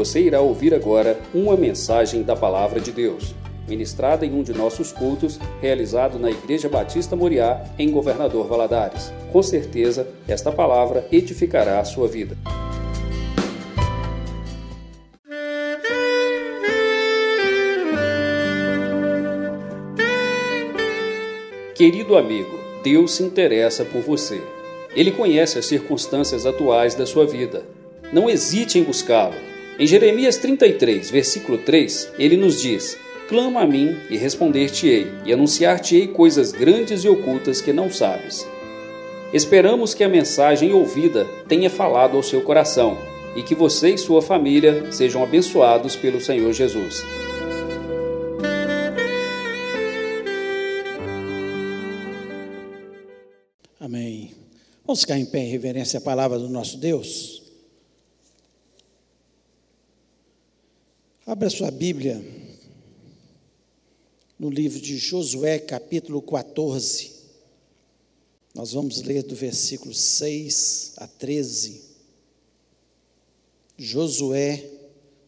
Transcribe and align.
Você 0.00 0.18
irá 0.18 0.40
ouvir 0.40 0.72
agora 0.72 1.20
uma 1.34 1.54
mensagem 1.58 2.22
da 2.22 2.34
Palavra 2.34 2.80
de 2.80 2.90
Deus, 2.90 3.34
ministrada 3.68 4.24
em 4.24 4.32
um 4.32 4.42
de 4.42 4.54
nossos 4.54 4.92
cultos, 4.92 5.38
realizado 5.60 6.18
na 6.18 6.30
Igreja 6.30 6.70
Batista 6.70 7.14
Moriá, 7.14 7.62
em 7.78 7.90
Governador 7.90 8.46
Valadares. 8.46 9.12
Com 9.30 9.42
certeza, 9.42 10.08
esta 10.26 10.50
palavra 10.50 11.06
edificará 11.12 11.78
a 11.80 11.84
sua 11.84 12.08
vida. 12.08 12.34
Querido 21.74 22.16
amigo, 22.16 22.58
Deus 22.82 23.12
se 23.12 23.22
interessa 23.22 23.84
por 23.84 24.00
você. 24.00 24.40
Ele 24.96 25.10
conhece 25.10 25.58
as 25.58 25.66
circunstâncias 25.66 26.46
atuais 26.46 26.94
da 26.94 27.04
sua 27.04 27.26
vida. 27.26 27.66
Não 28.14 28.30
hesite 28.30 28.78
em 28.78 28.82
buscá-lo. 28.82 29.49
Em 29.80 29.86
Jeremias 29.86 30.36
33, 30.36 31.10
versículo 31.10 31.56
3, 31.56 32.12
ele 32.18 32.36
nos 32.36 32.60
diz: 32.60 32.98
Clama 33.26 33.62
a 33.62 33.66
mim 33.66 33.96
e 34.10 34.16
responder-te-ei, 34.18 35.06
e 35.24 35.32
anunciar-te-ei 35.32 36.08
coisas 36.08 36.52
grandes 36.52 37.02
e 37.02 37.08
ocultas 37.08 37.62
que 37.62 37.72
não 37.72 37.90
sabes. 37.90 38.46
Esperamos 39.32 39.94
que 39.94 40.04
a 40.04 40.08
mensagem 40.08 40.74
ouvida 40.74 41.24
tenha 41.48 41.70
falado 41.70 42.14
ao 42.14 42.22
seu 42.22 42.42
coração 42.42 42.98
e 43.34 43.42
que 43.42 43.54
você 43.54 43.94
e 43.94 43.96
sua 43.96 44.20
família 44.20 44.92
sejam 44.92 45.22
abençoados 45.22 45.96
pelo 45.96 46.20
Senhor 46.20 46.52
Jesus. 46.52 47.02
Amém. 53.80 54.32
Vamos 54.86 55.00
ficar 55.00 55.18
em 55.18 55.24
pé 55.24 55.38
em 55.38 55.50
reverência 55.50 56.00
à 56.00 56.02
palavra 56.02 56.38
do 56.38 56.50
nosso 56.50 56.76
Deus. 56.76 57.39
Abra 61.30 61.48
sua 61.48 61.70
Bíblia 61.70 62.20
no 64.36 64.50
livro 64.50 64.80
de 64.80 64.98
Josué, 64.98 65.60
capítulo 65.60 66.20
14. 66.20 67.12
Nós 68.52 68.72
vamos 68.72 69.00
ler 69.02 69.22
do 69.22 69.36
versículo 69.36 69.94
6 69.94 70.94
a 70.96 71.06
13. 71.06 71.82
Josué, 73.78 74.68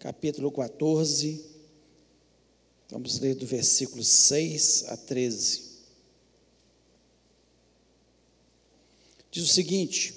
capítulo 0.01 0.51
14. 0.51 1.41
Vamos 2.91 3.21
ler 3.21 3.37
do 3.37 3.47
versículo 3.47 4.03
6 4.03 4.87
a 4.89 4.97
13. 4.97 5.63
Diz 9.31 9.45
o 9.45 9.55
seguinte: 9.55 10.15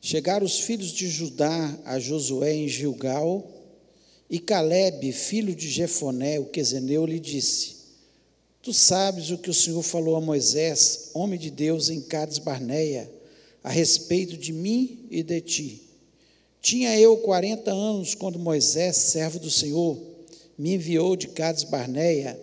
Chegaram 0.00 0.44
os 0.44 0.58
filhos 0.58 0.90
de 0.90 1.08
Judá 1.08 1.78
a 1.84 2.00
Josué 2.00 2.52
em 2.52 2.66
Gilgal, 2.66 3.61
e 4.32 4.38
Caleb, 4.38 5.12
filho 5.12 5.54
de 5.54 5.68
Jefoné, 5.68 6.40
o 6.40 6.46
quezeneu, 6.46 7.04
lhe 7.04 7.20
disse: 7.20 7.74
Tu 8.62 8.72
sabes 8.72 9.30
o 9.30 9.36
que 9.36 9.50
o 9.50 9.54
Senhor 9.54 9.82
falou 9.82 10.16
a 10.16 10.22
Moisés, 10.22 11.10
homem 11.12 11.38
de 11.38 11.50
Deus, 11.50 11.90
em 11.90 12.00
Cades 12.00 12.38
Barneia, 12.38 13.12
a 13.62 13.68
respeito 13.68 14.38
de 14.38 14.50
mim 14.50 15.06
e 15.10 15.22
de 15.22 15.38
ti. 15.42 15.82
Tinha 16.62 16.98
eu 16.98 17.18
quarenta 17.18 17.72
anos 17.72 18.14
quando 18.14 18.38
Moisés, 18.38 18.96
servo 18.96 19.38
do 19.38 19.50
Senhor, 19.50 20.00
me 20.56 20.76
enviou 20.76 21.14
de 21.14 21.28
Cades 21.28 21.64
Barneia 21.64 22.40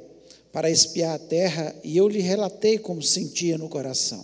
para 0.51 0.69
espiar 0.69 1.15
a 1.15 1.19
terra, 1.19 1.75
e 1.83 1.97
eu 1.97 2.07
lhe 2.07 2.19
relatei 2.19 2.77
como 2.77 3.01
sentia 3.01 3.57
no 3.57 3.67
coração. 3.67 4.23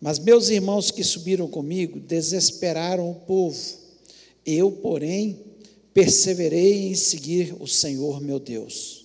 Mas 0.00 0.18
meus 0.18 0.48
irmãos 0.48 0.90
que 0.90 1.04
subiram 1.04 1.48
comigo 1.48 2.00
desesperaram 2.00 3.10
o 3.10 3.14
povo. 3.14 3.60
Eu, 4.46 4.72
porém, 4.72 5.51
perseverei 5.94 6.88
em 6.88 6.94
seguir 6.94 7.54
o 7.60 7.66
Senhor 7.66 8.20
meu 8.20 8.38
Deus. 8.38 9.04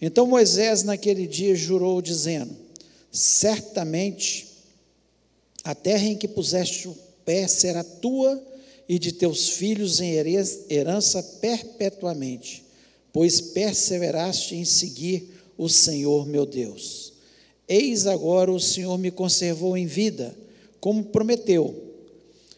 Então 0.00 0.26
Moisés, 0.26 0.82
naquele 0.82 1.26
dia, 1.26 1.54
jurou, 1.54 2.00
dizendo: 2.00 2.54
Certamente 3.10 4.46
a 5.64 5.74
terra 5.74 6.06
em 6.06 6.16
que 6.16 6.28
puseste 6.28 6.88
o 6.88 6.96
pé 7.24 7.46
será 7.46 7.82
tua 7.82 8.42
e 8.88 8.98
de 8.98 9.12
teus 9.12 9.50
filhos 9.50 10.00
em 10.00 10.12
herança 10.70 11.22
perpetuamente, 11.40 12.64
pois 13.12 13.40
perseveraste 13.40 14.54
em 14.54 14.64
seguir 14.64 15.30
o 15.58 15.68
Senhor 15.68 16.26
meu 16.26 16.46
Deus. 16.46 17.12
Eis 17.68 18.06
agora 18.06 18.50
o 18.50 18.60
Senhor 18.60 18.96
me 18.96 19.10
conservou 19.10 19.76
em 19.76 19.84
vida, 19.84 20.34
como 20.80 21.04
prometeu. 21.04 21.74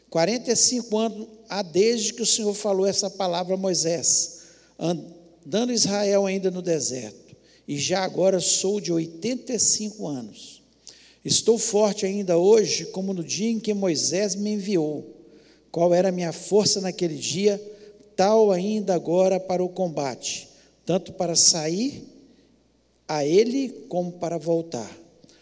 45 0.09 0.99
anos 0.99 1.29
há 1.51 1.63
desde 1.63 2.15
que 2.15 2.23
o 2.23 2.27
Senhor 2.27 2.55
falou 2.55 2.87
essa 2.87 3.11
palavra 3.11 3.55
a 3.55 3.59
Moisés, 3.59 4.39
andando 4.79 5.73
Israel 5.73 6.25
ainda 6.25 6.51
no 6.51 6.63
deserto, 6.63 7.37
e 7.67 7.77
já 7.77 8.05
agora 8.05 8.41
sou 8.41 8.81
de 8.81 8.93
85 8.93 10.07
anos. 10.07 10.63
Estou 11.25 11.59
forte 11.59 12.07
ainda 12.07 12.39
hoje, 12.39 12.87
como 12.87 13.13
no 13.13 13.23
dia 13.23 13.51
em 13.51 13.61
que 13.61 13.75
Moisés 13.75 14.35
me 14.35 14.53
enviou. 14.53 15.17
Qual 15.71 15.93
era 15.93 16.09
a 16.09 16.13
minha 16.13 16.33
força 16.33 16.81
naquele 16.81 17.17
dia, 17.17 17.61
tal 18.17 18.51
ainda 18.51 18.95
agora 18.95 19.39
para 19.39 19.63
o 19.63 19.69
combate, 19.69 20.49
tanto 20.87 21.13
para 21.13 21.37
sair 21.37 22.05
a 23.07 23.25
ele 23.25 23.69
como 23.89 24.13
para 24.13 24.39
voltar. 24.39 24.91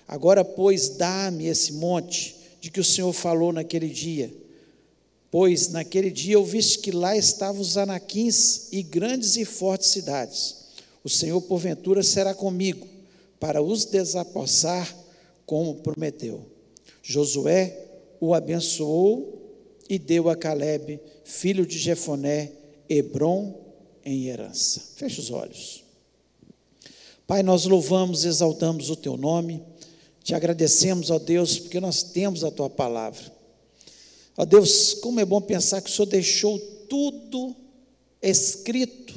Agora, 0.07 0.45
pois, 0.45 0.89
dá-me 0.89 1.47
esse 1.47 1.75
monte 1.75 2.35
de 2.61 2.71
que 2.71 2.81
o 2.81 2.85
Senhor 2.85 3.13
falou 3.13 3.53
naquele 3.53 3.89
dia. 3.89 4.33
Pois 5.31 5.69
naquele 5.69 6.11
dia 6.11 6.35
eu 6.35 6.45
viste 6.45 6.79
que 6.79 6.91
lá 6.91 7.17
estavam 7.17 7.61
os 7.61 7.77
anaquins 7.77 8.73
e 8.73 8.83
grandes 8.83 9.37
e 9.37 9.45
fortes 9.45 9.89
cidades. 9.89 10.57
O 11.05 11.09
Senhor, 11.09 11.41
porventura, 11.43 12.03
será 12.03 12.35
comigo 12.35 12.87
para 13.39 13.63
os 13.63 13.85
desapossar, 13.85 14.95
como 15.47 15.77
prometeu. 15.77 16.45
Josué 17.03 17.87
o 18.21 18.35
abençoou 18.35 19.39
e 19.89 19.99
deu 19.99 20.29
a 20.29 20.37
Caleb, 20.37 21.01
filho 21.25 21.67
de 21.67 21.79
Jefoné, 21.79 22.53
Hebron 22.89 23.55
em 24.05 24.27
herança. 24.27 24.83
Feche 24.97 25.21
os 25.21 25.31
olhos. 25.31 25.85
Pai, 27.27 27.43
nós 27.43 27.65
louvamos, 27.65 28.25
exaltamos 28.25 28.91
o 28.91 28.97
teu 28.97 29.17
nome, 29.17 29.63
te 30.25 30.35
agradecemos, 30.35 31.11
ó 31.11 31.19
Deus, 31.19 31.59
porque 31.59 31.81
nós 31.81 32.03
temos 32.03 32.43
a 32.43 32.51
tua 32.51 32.69
palavra. 32.69 33.38
Ó 34.39 34.45
Deus, 34.45 34.95
como 34.95 35.19
é 35.19 35.25
bom 35.25 35.41
pensar 35.41 35.83
que 35.83 35.91
o 35.91 35.93
Senhor 35.93 36.07
deixou 36.07 36.61
tudo 36.89 37.57
escrito, 38.23 39.13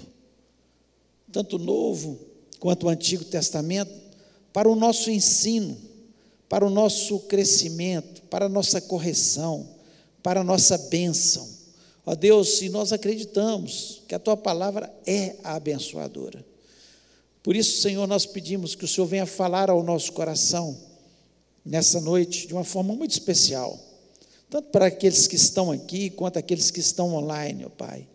tanto 1.31 1.57
o 1.57 1.59
Novo 1.59 2.19
quanto 2.59 2.87
o 2.87 2.89
Antigo 2.89 3.23
Testamento, 3.23 3.93
para 4.51 4.67
o 4.67 4.75
nosso 4.75 5.11
ensino, 5.11 5.77
para 6.49 6.65
o 6.65 6.71
nosso 6.71 7.19
crescimento, 7.19 8.23
para 8.23 8.47
a 8.47 8.49
nossa 8.49 8.81
correção, 8.81 9.69
para 10.23 10.41
a 10.41 10.43
nossa 10.43 10.75
bênção. 10.75 11.47
Ó 12.03 12.15
Deus, 12.15 12.59
e 12.63 12.69
nós 12.69 12.91
acreditamos 12.91 14.01
que 14.07 14.15
a 14.15 14.19
tua 14.19 14.35
palavra 14.35 14.91
é 15.05 15.35
a 15.43 15.53
abençoadora. 15.53 16.43
Por 17.43 17.55
isso, 17.55 17.79
Senhor, 17.79 18.07
nós 18.07 18.25
pedimos 18.25 18.73
que 18.73 18.85
o 18.85 18.87
Senhor 18.87 19.05
venha 19.05 19.27
falar 19.27 19.69
ao 19.69 19.83
nosso 19.83 20.13
coração 20.13 20.75
nessa 21.63 22.01
noite 22.01 22.47
de 22.47 22.53
uma 22.55 22.63
forma 22.63 22.95
muito 22.95 23.11
especial 23.11 23.90
tanto 24.51 24.67
para 24.67 24.87
aqueles 24.87 25.27
que 25.27 25.37
estão 25.37 25.71
aqui 25.71 26.09
quanto 26.09 26.37
aqueles 26.37 26.69
que 26.69 26.81
estão 26.81 27.15
online, 27.15 27.63
ó 27.65 27.69
Pai. 27.69 28.05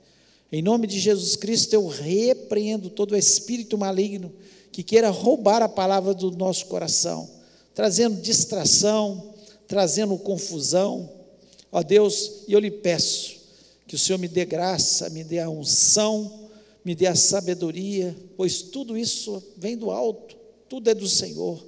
Em 0.53 0.61
nome 0.61 0.87
de 0.87 1.01
Jesus 1.01 1.35
Cristo, 1.35 1.73
eu 1.73 1.87
repreendo 1.89 2.91
todo 2.91 3.17
espírito 3.17 3.79
maligno 3.79 4.31
que 4.71 4.83
queira 4.83 5.09
roubar 5.09 5.63
a 5.63 5.69
palavra 5.69 6.13
do 6.13 6.31
nosso 6.33 6.67
coração, 6.67 7.27
trazendo 7.75 8.21
distração, 8.21 9.33
trazendo 9.67 10.17
confusão. 10.19 11.11
Ó 11.73 11.83
Deus, 11.83 12.43
e 12.47 12.53
eu 12.53 12.61
lhe 12.61 12.71
peço 12.71 13.37
que 13.87 13.95
o 13.95 13.99
Senhor 13.99 14.19
me 14.19 14.29
dê 14.29 14.45
graça, 14.45 15.09
me 15.09 15.25
dê 15.25 15.39
a 15.39 15.49
unção, 15.49 16.51
me 16.85 16.95
dê 16.95 17.07
a 17.07 17.17
sabedoria, 17.17 18.15
pois 18.37 18.61
tudo 18.61 18.95
isso 18.95 19.43
vem 19.57 19.75
do 19.75 19.91
alto, 19.91 20.37
tudo 20.69 20.91
é 20.91 20.95
do 20.95 21.09
Senhor, 21.09 21.65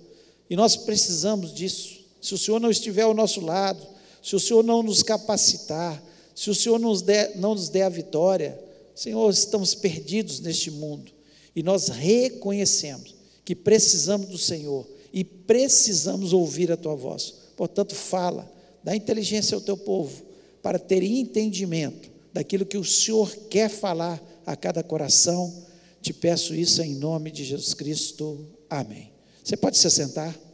e 0.51 0.55
nós 0.55 0.77
precisamos 0.77 1.55
disso. 1.55 2.01
Se 2.21 2.35
o 2.35 2.39
Senhor 2.39 2.61
não 2.61 2.71
estiver 2.71 3.03
ao 3.03 3.15
nosso 3.15 3.41
lado, 3.41 3.97
se 4.23 4.37
o 4.37 4.41
Senhor 4.41 4.63
não 4.63 4.83
nos 4.83 5.03
capacitar, 5.03 6.03
se 6.35 6.51
o 6.51 6.55
Senhor 6.55 6.79
nos 6.79 7.03
der, 7.03 7.37
não 7.37 7.55
nos 7.55 7.69
der 7.69 7.83
a 7.83 7.89
vitória, 7.89 8.59
Senhor, 8.95 9.31
estamos 9.31 9.75
perdidos 9.75 10.41
neste 10.41 10.71
mundo. 10.71 11.11
E 11.55 11.63
nós 11.63 11.89
reconhecemos 11.89 13.15
que 13.45 13.55
precisamos 13.55 14.29
do 14.29 14.39
Senhor 14.39 14.87
e 15.13 15.25
precisamos 15.25 16.33
ouvir 16.33 16.71
a 16.71 16.77
tua 16.77 16.95
voz. 16.95 17.35
Portanto, 17.57 17.95
fala, 17.95 18.51
dá 18.85 18.95
inteligência 18.95 19.55
ao 19.55 19.61
teu 19.61 19.77
povo 19.77 20.23
para 20.63 20.79
ter 20.79 21.03
entendimento 21.03 22.11
daquilo 22.33 22.67
que 22.67 22.77
o 22.77 22.85
Senhor 22.85 23.35
quer 23.49 23.69
falar 23.69 24.23
a 24.45 24.55
cada 24.55 24.83
coração. 24.83 25.53
Te 26.01 26.13
peço 26.13 26.55
isso 26.55 26.83
em 26.83 26.95
nome 26.95 27.31
de 27.31 27.45
Jesus 27.45 27.75
Cristo. 27.75 28.47
Amém. 28.69 29.11
Você 29.43 29.57
pode 29.57 29.79
se 29.79 29.91
sentar? 29.91 30.48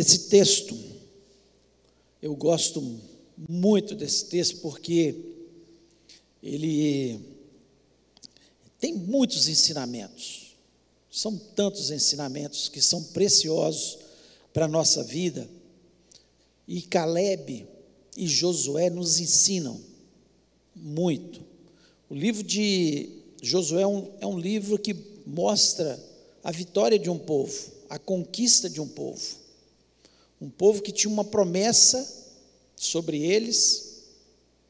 Esse 0.00 0.30
texto, 0.30 0.74
eu 2.22 2.34
gosto 2.34 2.98
muito 3.36 3.94
desse 3.94 4.24
texto 4.30 4.56
porque 4.62 5.14
ele 6.42 7.20
tem 8.80 8.94
muitos 8.94 9.46
ensinamentos. 9.46 10.56
São 11.10 11.36
tantos 11.36 11.90
ensinamentos 11.90 12.66
que 12.70 12.80
são 12.80 13.02
preciosos 13.12 13.98
para 14.54 14.64
a 14.64 14.68
nossa 14.68 15.04
vida. 15.04 15.46
E 16.66 16.80
Caleb 16.80 17.66
e 18.16 18.26
Josué 18.26 18.88
nos 18.88 19.20
ensinam 19.20 19.78
muito. 20.74 21.42
O 22.08 22.14
livro 22.14 22.42
de 22.42 23.18
Josué 23.42 23.82
é 23.82 23.86
um, 23.86 24.10
é 24.18 24.26
um 24.26 24.38
livro 24.38 24.78
que 24.78 24.96
mostra 25.26 26.02
a 26.42 26.50
vitória 26.50 26.98
de 26.98 27.10
um 27.10 27.18
povo, 27.18 27.70
a 27.90 27.98
conquista 27.98 28.70
de 28.70 28.80
um 28.80 28.88
povo. 28.88 29.40
Um 30.40 30.48
povo 30.48 30.82
que 30.82 30.92
tinha 30.92 31.12
uma 31.12 31.24
promessa 31.24 32.20
sobre 32.74 33.22
eles 33.22 34.04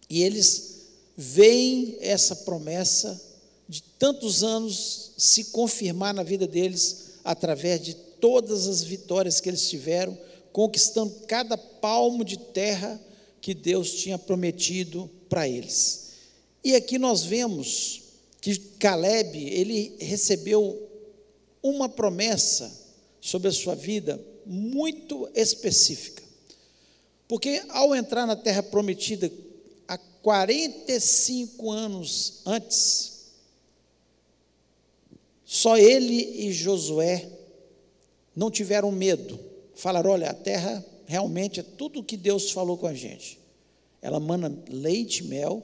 e 0.08 0.22
eles 0.22 0.70
veem 1.16 1.96
essa 2.00 2.34
promessa 2.34 3.20
de 3.68 3.82
tantos 3.82 4.42
anos 4.42 5.12
se 5.16 5.44
confirmar 5.44 6.12
na 6.12 6.24
vida 6.24 6.46
deles 6.46 7.10
através 7.22 7.80
de 7.82 7.94
todas 7.94 8.66
as 8.66 8.82
vitórias 8.82 9.40
que 9.40 9.48
eles 9.48 9.68
tiveram, 9.68 10.18
conquistando 10.52 11.14
cada 11.28 11.56
palmo 11.56 12.24
de 12.24 12.36
terra 12.36 13.00
que 13.40 13.54
Deus 13.54 13.92
tinha 13.92 14.18
prometido 14.18 15.08
para 15.28 15.48
eles. 15.48 16.08
E 16.64 16.74
aqui 16.74 16.98
nós 16.98 17.22
vemos 17.22 18.02
que 18.40 18.56
Caleb, 18.56 19.38
ele 19.38 19.96
recebeu 20.00 20.88
uma 21.62 21.88
promessa 21.88 22.70
sobre 23.20 23.48
a 23.48 23.52
sua 23.52 23.74
vida 23.74 24.20
muito 24.50 25.30
específica. 25.32 26.24
Porque 27.28 27.62
ao 27.68 27.94
entrar 27.94 28.26
na 28.26 28.34
terra 28.34 28.60
prometida, 28.60 29.30
há 29.86 29.96
45 29.96 31.70
anos 31.70 32.40
antes, 32.44 33.20
só 35.44 35.78
ele 35.78 36.46
e 36.46 36.52
Josué 36.52 37.30
não 38.34 38.50
tiveram 38.50 38.90
medo. 38.90 39.38
Falaram: 39.76 40.10
olha, 40.10 40.30
a 40.30 40.34
terra 40.34 40.84
realmente 41.06 41.60
é 41.60 41.62
tudo 41.62 42.00
o 42.00 42.04
que 42.04 42.16
Deus 42.16 42.50
falou 42.50 42.76
com 42.76 42.88
a 42.88 42.94
gente. 42.94 43.38
Ela 44.02 44.18
mana 44.18 44.52
leite 44.68 45.22
e 45.22 45.28
mel, 45.28 45.62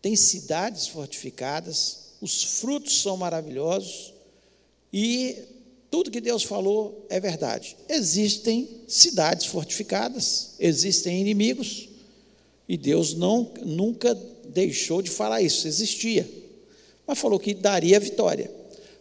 tem 0.00 0.16
cidades 0.16 0.88
fortificadas, 0.88 2.14
os 2.20 2.42
frutos 2.58 3.00
são 3.00 3.16
maravilhosos 3.16 4.12
e 4.92 5.61
tudo 5.92 6.10
que 6.10 6.22
Deus 6.22 6.42
falou 6.42 7.04
é 7.10 7.20
verdade. 7.20 7.76
Existem 7.86 8.66
cidades 8.88 9.44
fortificadas, 9.44 10.52
existem 10.58 11.20
inimigos, 11.20 11.86
e 12.66 12.78
Deus 12.78 13.12
não, 13.12 13.52
nunca 13.62 14.18
deixou 14.48 15.02
de 15.02 15.10
falar 15.10 15.42
isso, 15.42 15.68
existia. 15.68 16.26
Mas 17.06 17.18
falou 17.18 17.38
que 17.38 17.52
daria 17.52 18.00
vitória. 18.00 18.50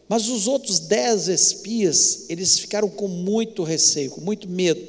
Mas 0.09 0.27
os 0.27 0.49
outros 0.49 0.79
dez 0.79 1.29
espias, 1.29 2.25
eles 2.27 2.59
ficaram 2.59 2.89
com 2.89 3.07
muito 3.07 3.63
receio, 3.63 4.11
com 4.11 4.19
muito 4.19 4.49
medo, 4.49 4.85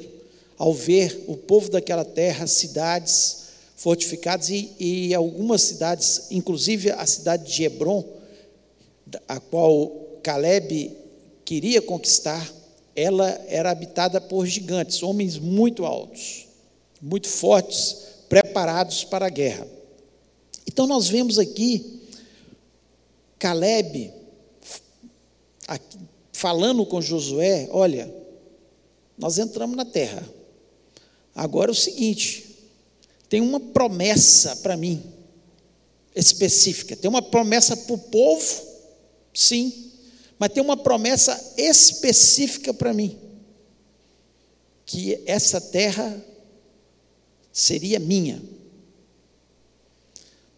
ao 0.57 0.73
ver 0.73 1.23
o 1.25 1.37
povo 1.37 1.69
daquela 1.69 2.03
terra, 2.03 2.47
cidades 2.47 3.43
fortificadas 3.77 4.49
e, 4.49 4.73
e 4.77 5.13
algumas 5.13 5.61
cidades, 5.61 6.23
inclusive 6.31 6.91
a 6.91 7.05
cidade 7.05 7.49
de 7.49 7.63
Hebron, 7.63 8.03
a 9.25 9.39
qual 9.39 10.19
Caleb 10.21 11.02
queria 11.45 11.81
conquistar, 11.81 12.51
ela 12.95 13.29
era 13.47 13.71
habitada 13.71 14.21
por 14.21 14.45
gigantes, 14.45 15.01
homens 15.03 15.37
muito 15.37 15.85
altos, 15.85 16.47
muito 17.01 17.27
fortes, 17.27 17.97
preparados 18.29 19.03
para 19.03 19.25
a 19.25 19.29
guerra. 19.29 19.67
Então 20.67 20.87
nós 20.87 21.07
vemos 21.07 21.37
aqui 21.37 22.01
Caleb 23.37 24.13
falando 26.31 26.85
com 26.85 27.01
Josué: 27.01 27.67
olha, 27.71 28.13
nós 29.17 29.37
entramos 29.37 29.75
na 29.75 29.85
terra. 29.85 30.27
Agora 31.35 31.71
é 31.71 31.73
o 31.73 31.75
seguinte: 31.75 32.45
tem 33.29 33.41
uma 33.41 33.59
promessa 33.59 34.55
para 34.57 34.77
mim, 34.77 35.01
específica. 36.15 36.95
Tem 36.95 37.09
uma 37.09 37.21
promessa 37.21 37.75
para 37.75 37.95
o 37.95 37.97
povo, 37.97 38.61
sim, 39.33 39.92
mas 40.43 40.51
tem 40.51 40.61
uma 40.61 40.75
promessa 40.75 41.53
específica 41.55 42.73
para 42.73 42.93
mim, 42.93 43.17
que 44.85 45.23
essa 45.25 45.61
terra 45.61 46.21
seria 47.49 47.97
minha. 47.97 48.43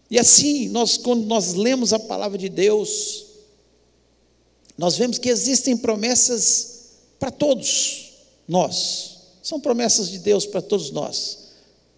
E 0.09 0.17
assim, 0.17 0.69
nós, 0.69 0.97
quando 0.97 1.27
nós 1.27 1.53
lemos 1.53 1.93
a 1.93 1.99
palavra 1.99 2.35
de 2.35 2.49
Deus, 2.49 3.27
nós 4.75 4.97
vemos 4.97 5.19
que 5.19 5.29
existem 5.29 5.77
promessas 5.77 6.85
para 7.19 7.29
todos 7.29 8.11
nós, 8.47 9.17
são 9.43 9.59
promessas 9.59 10.09
de 10.09 10.17
Deus 10.17 10.47
para 10.47 10.63
todos 10.63 10.89
nós, 10.89 11.49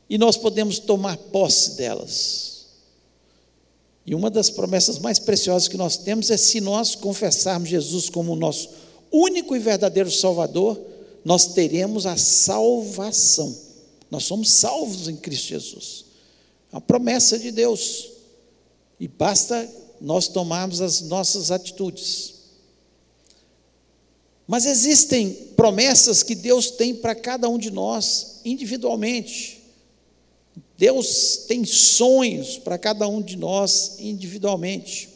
e 0.09 0.17
nós 0.17 0.35
podemos 0.35 0.77
tomar 0.77 1.15
posse 1.15 1.77
delas. 1.77 2.56
E 4.07 4.15
uma 4.15 4.29
das 4.29 4.49
promessas 4.49 4.99
mais 4.99 5.19
preciosas 5.19 5.67
que 5.67 5.75
nós 5.75 5.97
temos 5.97 6.31
é 6.31 6.37
se 6.37 6.61
nós 6.61 6.95
confessarmos 6.95 7.67
Jesus 7.67 8.09
como 8.09 8.31
o 8.31 8.37
nosso 8.37 8.69
único 9.11 9.53
e 9.53 9.59
verdadeiro 9.59 10.09
Salvador, 10.09 10.79
nós 11.25 11.47
teremos 11.47 12.05
a 12.05 12.15
salvação. 12.15 13.53
Nós 14.09 14.23
somos 14.23 14.49
salvos 14.49 15.09
em 15.09 15.17
Cristo 15.17 15.47
Jesus. 15.47 16.05
É 16.71 16.77
a 16.77 16.81
promessa 16.81 17.37
de 17.37 17.51
Deus. 17.51 18.07
E 18.97 19.09
basta 19.09 19.69
nós 19.99 20.29
tomarmos 20.29 20.79
as 20.79 21.01
nossas 21.01 21.51
atitudes. 21.51 22.35
Mas 24.47 24.65
existem 24.65 25.33
promessas 25.57 26.23
que 26.23 26.33
Deus 26.33 26.71
tem 26.71 26.95
para 26.95 27.13
cada 27.13 27.49
um 27.49 27.57
de 27.57 27.69
nós 27.69 28.39
individualmente. 28.45 29.56
Deus 30.77 31.45
tem 31.47 31.65
sonhos 31.65 32.57
para 32.57 32.77
cada 32.77 33.07
um 33.07 33.21
de 33.21 33.35
nós 33.35 33.97
individualmente. 33.99 35.09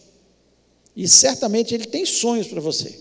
E 0.96 1.08
certamente 1.08 1.74
Ele 1.74 1.86
tem 1.86 2.06
sonhos 2.06 2.47
para 2.47 2.59
você. 2.59 3.00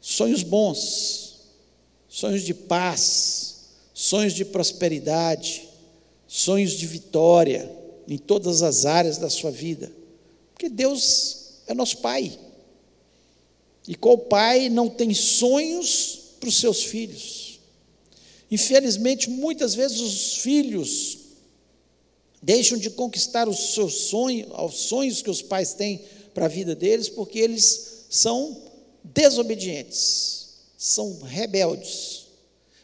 Sonhos 0.00 0.42
bons, 0.42 1.36
sonhos 2.08 2.42
de 2.42 2.52
paz, 2.52 3.56
sonhos 3.94 4.34
de 4.34 4.44
prosperidade, 4.44 5.68
sonhos 6.26 6.72
de 6.72 6.86
vitória 6.86 7.70
em 8.06 8.18
todas 8.18 8.62
as 8.62 8.84
áreas 8.84 9.18
da 9.18 9.30
sua 9.30 9.50
vida. 9.50 9.90
Porque 10.52 10.68
Deus 10.68 11.62
é 11.66 11.74
nosso 11.74 11.98
Pai. 11.98 12.38
E 13.88 13.94
qual 13.94 14.18
pai 14.18 14.68
não 14.68 14.88
tem 14.88 15.12
sonhos 15.14 16.20
para 16.38 16.48
os 16.48 16.56
seus 16.56 16.84
filhos? 16.84 17.39
Infelizmente, 18.50 19.30
muitas 19.30 19.74
vezes 19.74 20.00
os 20.00 20.36
filhos 20.38 21.18
deixam 22.42 22.78
de 22.78 22.90
conquistar 22.90 23.48
os 23.48 23.74
seus 23.74 23.94
sonhos, 24.08 24.50
os 24.58 24.74
sonhos 24.74 25.22
que 25.22 25.30
os 25.30 25.42
pais 25.42 25.74
têm 25.74 26.00
para 26.34 26.46
a 26.46 26.48
vida 26.48 26.74
deles, 26.74 27.08
porque 27.08 27.38
eles 27.38 28.06
são 28.08 28.56
desobedientes, 29.04 30.48
são 30.76 31.20
rebeldes. 31.20 32.26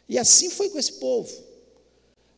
E 0.08 0.18
assim 0.18 0.50
foi 0.50 0.70
com 0.70 0.78
esse 0.78 0.92
povo. 0.94 1.32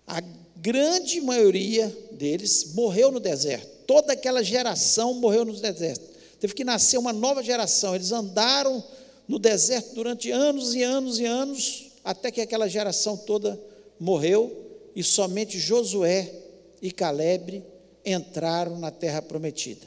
A 0.06 0.22
grande 0.56 1.20
maioria 1.20 1.94
deles 2.12 2.72
morreu 2.74 3.10
no 3.10 3.20
deserto. 3.20 3.68
Toda 3.86 4.12
aquela 4.12 4.42
geração 4.42 5.14
morreu 5.14 5.44
no 5.44 5.52
deserto. 5.52 6.08
Teve 6.40 6.54
que 6.54 6.64
nascer 6.64 6.98
uma 6.98 7.12
nova 7.12 7.42
geração. 7.42 7.94
Eles 7.94 8.12
andaram 8.12 8.82
no 9.26 9.38
deserto 9.38 9.94
durante 9.94 10.30
anos 10.30 10.74
e 10.74 10.82
anos 10.82 11.18
e 11.18 11.24
anos, 11.26 11.87
até 12.08 12.30
que 12.30 12.40
aquela 12.40 12.66
geração 12.66 13.18
toda 13.18 13.62
morreu 14.00 14.90
e 14.96 15.04
somente 15.04 15.58
Josué 15.58 16.34
e 16.80 16.90
Caleb 16.90 17.62
entraram 18.02 18.78
na 18.78 18.90
terra 18.90 19.20
prometida. 19.20 19.86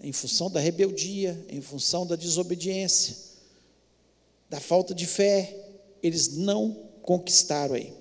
Em 0.00 0.10
função 0.10 0.50
da 0.50 0.58
rebeldia, 0.58 1.38
em 1.50 1.60
função 1.60 2.06
da 2.06 2.16
desobediência, 2.16 3.14
da 4.48 4.58
falta 4.58 4.94
de 4.94 5.04
fé, 5.04 5.54
eles 6.02 6.34
não 6.38 6.88
conquistaram 7.02 7.74
aí. 7.74 7.92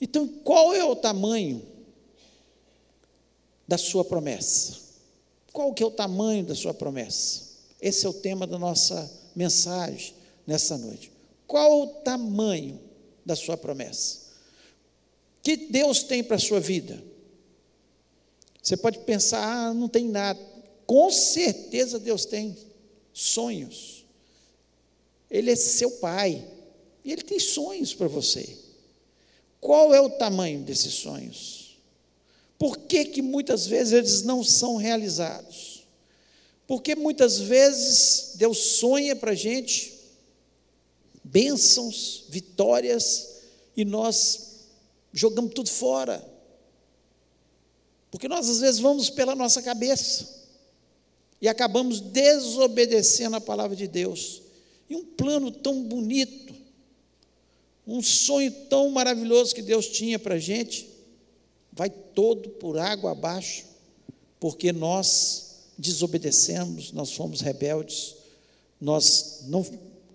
Então, 0.00 0.26
qual 0.26 0.74
é 0.74 0.84
o 0.84 0.96
tamanho 0.96 1.62
da 3.68 3.78
sua 3.78 4.04
promessa? 4.04 4.80
Qual 5.52 5.72
que 5.72 5.84
é 5.84 5.86
o 5.86 5.92
tamanho 5.92 6.44
da 6.44 6.56
sua 6.56 6.74
promessa? 6.74 7.52
Esse 7.80 8.04
é 8.04 8.08
o 8.08 8.12
tema 8.12 8.48
da 8.48 8.58
nossa 8.58 9.08
mensagem 9.36 10.12
nessa 10.44 10.76
noite. 10.76 11.11
Qual 11.52 11.82
o 11.82 11.86
tamanho 11.86 12.80
da 13.26 13.36
sua 13.36 13.58
promessa? 13.58 14.20
Que 15.42 15.54
Deus 15.54 16.02
tem 16.02 16.24
para 16.24 16.36
a 16.36 16.40
sua 16.40 16.58
vida? 16.58 17.04
Você 18.62 18.74
pode 18.74 19.00
pensar, 19.00 19.44
ah, 19.44 19.74
não 19.74 19.86
tem 19.86 20.08
nada. 20.08 20.40
Com 20.86 21.10
certeza 21.10 21.98
Deus 21.98 22.24
tem 22.24 22.56
sonhos. 23.12 24.06
Ele 25.30 25.50
é 25.50 25.54
seu 25.54 25.90
pai. 25.90 26.42
E 27.04 27.12
ele 27.12 27.20
tem 27.20 27.38
sonhos 27.38 27.92
para 27.92 28.08
você. 28.08 28.56
Qual 29.60 29.92
é 29.92 30.00
o 30.00 30.08
tamanho 30.08 30.60
desses 30.60 30.94
sonhos? 30.94 31.78
Por 32.58 32.78
que, 32.78 33.04
que 33.04 33.20
muitas 33.20 33.66
vezes 33.66 33.92
eles 33.92 34.22
não 34.22 34.42
são 34.42 34.76
realizados? 34.76 35.86
Porque 36.66 36.94
muitas 36.94 37.38
vezes 37.38 38.36
Deus 38.36 38.56
sonha 38.56 39.14
para 39.14 39.32
a 39.32 39.34
gente 39.34 39.91
bênçãos, 41.24 42.24
vitórias, 42.28 43.28
e 43.76 43.84
nós 43.84 44.66
jogamos 45.12 45.54
tudo 45.54 45.68
fora. 45.68 46.26
Porque 48.10 48.28
nós 48.28 48.48
às 48.48 48.60
vezes 48.60 48.80
vamos 48.80 49.08
pela 49.08 49.34
nossa 49.34 49.62
cabeça 49.62 50.42
e 51.40 51.48
acabamos 51.48 52.00
desobedecendo 52.00 53.36
a 53.36 53.40
palavra 53.40 53.74
de 53.74 53.88
Deus. 53.88 54.42
E 54.88 54.94
um 54.94 55.04
plano 55.04 55.50
tão 55.50 55.82
bonito, 55.82 56.54
um 57.86 58.02
sonho 58.02 58.52
tão 58.68 58.90
maravilhoso 58.90 59.54
que 59.54 59.62
Deus 59.62 59.86
tinha 59.88 60.18
para 60.18 60.34
a 60.34 60.38
gente, 60.38 60.88
vai 61.72 61.88
todo 61.88 62.50
por 62.50 62.78
água 62.78 63.12
abaixo, 63.12 63.64
porque 64.38 64.72
nós 64.72 65.56
desobedecemos, 65.78 66.92
nós 66.92 67.12
fomos 67.12 67.40
rebeldes, 67.40 68.14
nós 68.80 69.40
não 69.46 69.66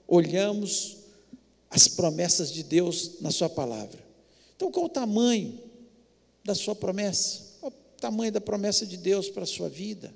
olhamos 0.07 0.96
as 1.69 1.87
promessas 1.87 2.51
de 2.51 2.63
Deus 2.63 3.19
na 3.21 3.31
Sua 3.31 3.49
palavra. 3.49 4.05
Então, 4.55 4.71
qual 4.71 4.85
o 4.85 4.89
tamanho 4.89 5.59
da 6.43 6.55
Sua 6.55 6.75
promessa? 6.75 7.41
Qual 7.59 7.71
o 7.71 7.99
tamanho 7.99 8.31
da 8.31 8.41
promessa 8.41 8.85
de 8.85 8.97
Deus 8.97 9.29
para 9.29 9.43
a 9.43 9.47
sua 9.47 9.69
vida? 9.69 10.13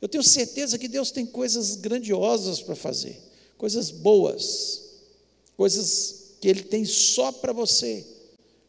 Eu 0.00 0.08
tenho 0.08 0.22
certeza 0.22 0.78
que 0.78 0.88
Deus 0.88 1.10
tem 1.10 1.26
coisas 1.26 1.76
grandiosas 1.76 2.60
para 2.60 2.76
fazer, 2.76 3.20
coisas 3.56 3.90
boas, 3.90 4.82
coisas 5.56 6.34
que 6.40 6.48
Ele 6.48 6.62
tem 6.62 6.84
só 6.84 7.32
para 7.32 7.52
você. 7.52 8.06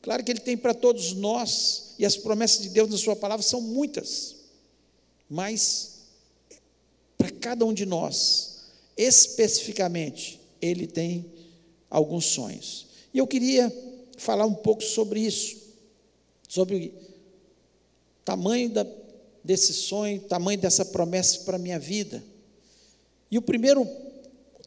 Claro 0.01 0.23
que 0.23 0.31
Ele 0.31 0.39
tem 0.39 0.57
para 0.57 0.73
todos 0.73 1.13
nós, 1.13 1.93
e 1.99 2.05
as 2.05 2.15
promessas 2.15 2.61
de 2.61 2.69
Deus 2.69 2.89
na 2.89 2.97
Sua 2.97 3.15
palavra 3.15 3.43
são 3.43 3.61
muitas, 3.61 4.35
mas 5.29 5.97
para 7.17 7.29
cada 7.29 7.65
um 7.65 7.73
de 7.73 7.85
nós, 7.85 8.61
especificamente, 8.95 10.39
Ele 10.61 10.87
tem 10.87 11.36
alguns 11.89 12.25
sonhos. 12.25 12.87
E 13.13 13.17
eu 13.17 13.27
queria 13.27 13.73
falar 14.17 14.45
um 14.45 14.53
pouco 14.53 14.83
sobre 14.83 15.19
isso, 15.19 15.57
sobre 16.47 16.93
o 16.95 18.23
tamanho 18.25 18.69
da, 18.69 18.85
desse 19.43 19.73
sonho, 19.73 20.19
tamanho 20.21 20.59
dessa 20.59 20.85
promessa 20.85 21.39
para 21.41 21.55
a 21.55 21.59
minha 21.59 21.79
vida. 21.79 22.23
E 23.29 23.37
o 23.37 23.41
primeiro 23.41 23.87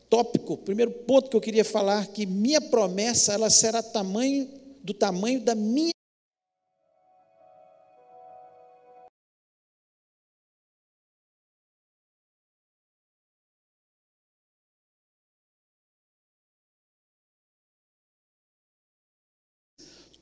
tópico, 0.08 0.54
o 0.54 0.58
primeiro 0.58 0.90
ponto 0.90 1.30
que 1.30 1.36
eu 1.36 1.40
queria 1.40 1.64
falar, 1.64 2.06
que 2.08 2.26
minha 2.26 2.60
promessa, 2.60 3.32
ela 3.32 3.48
será 3.48 3.82
tamanho, 3.82 4.48
do 4.82 4.92
tamanho 4.92 5.40
da 5.40 5.54
minha 5.54 5.92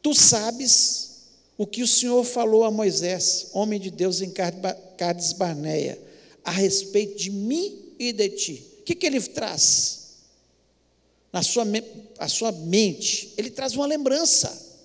Tu 0.09 0.15
sabes 0.15 1.27
o 1.59 1.67
que 1.67 1.83
o 1.83 1.87
Senhor 1.87 2.25
falou 2.25 2.65
a 2.65 2.71
Moisés, 2.71 3.49
homem 3.53 3.79
de 3.79 3.91
Deus 3.91 4.23
em 4.23 4.33
Cades 4.97 5.35
Barneia, 5.35 6.01
a 6.43 6.51
respeito 6.51 7.19
de 7.19 7.31
mim 7.31 7.93
e 7.99 8.11
de 8.11 8.31
ti. 8.31 8.67
O 8.81 8.85
que, 8.85 8.95
que 8.95 9.05
ele 9.05 9.21
traz? 9.21 10.15
Na 11.31 11.43
sua, 11.43 11.65
a 12.19 12.27
sua 12.27 12.51
mente, 12.53 13.35
ele 13.37 13.51
traz 13.51 13.75
uma 13.75 13.85
lembrança. 13.85 14.79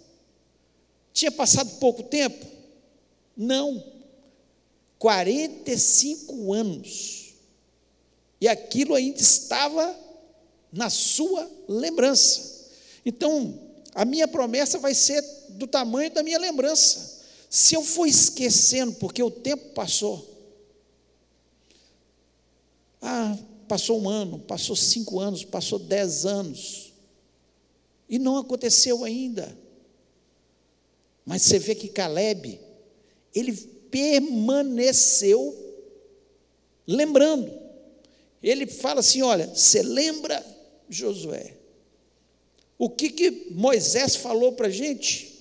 Tinha 1.14 1.32
passado 1.32 1.80
pouco 1.80 2.04
tempo? 2.04 2.46
Não. 3.38 3.82
45 5.00 6.52
anos. 6.52 7.34
E 8.42 8.48
aquilo 8.50 8.94
ainda 8.94 9.22
estava 9.22 9.98
na 10.70 10.90
sua 10.90 11.50
lembrança. 11.70 12.68
Então, 13.06 13.63
a 13.94 14.06
minha 14.06 14.28
promessa 14.28 14.80
vai 14.80 14.94
ser 14.94 15.22
do 15.50 15.68
tamanho 15.68 16.12
da 16.12 16.24
minha 16.24 16.40
lembrança. 16.40 17.22
Se 17.50 17.76
eu 17.76 17.84
for 17.84 18.08
esquecendo, 18.08 18.94
porque 18.94 19.22
o 19.22 19.30
tempo 19.30 19.74
passou. 19.74 20.30
Ah, 23.02 23.38
passou 23.68 24.02
um 24.02 24.10
ano, 24.10 24.40
passou 24.40 24.76
cinco 24.76 25.20
anos, 25.20 25.44
passou 25.44 25.78
dez 25.78 26.26
anos. 26.26 26.94
E 28.10 28.18
não 28.18 28.38
aconteceu 28.38 29.04
ainda. 29.04 29.56
Mas 31.26 31.44
você 31.44 31.60
vê 31.60 31.76
que 31.76 31.88
Caleb, 31.88 32.60
ele 33.34 33.54
permaneceu 33.92 35.56
lembrando. 36.88 37.52
Ele 38.42 38.68
fala 38.68 39.00
assim: 39.00 39.22
olha, 39.22 39.48
você 39.48 39.82
lembra, 39.82 40.44
Josué, 40.90 41.56
o 42.84 42.90
que, 42.90 43.10
que 43.10 43.48
Moisés 43.52 44.18
falou 44.18 44.52
para 44.52 44.68
a 44.68 44.70
gente? 44.70 45.40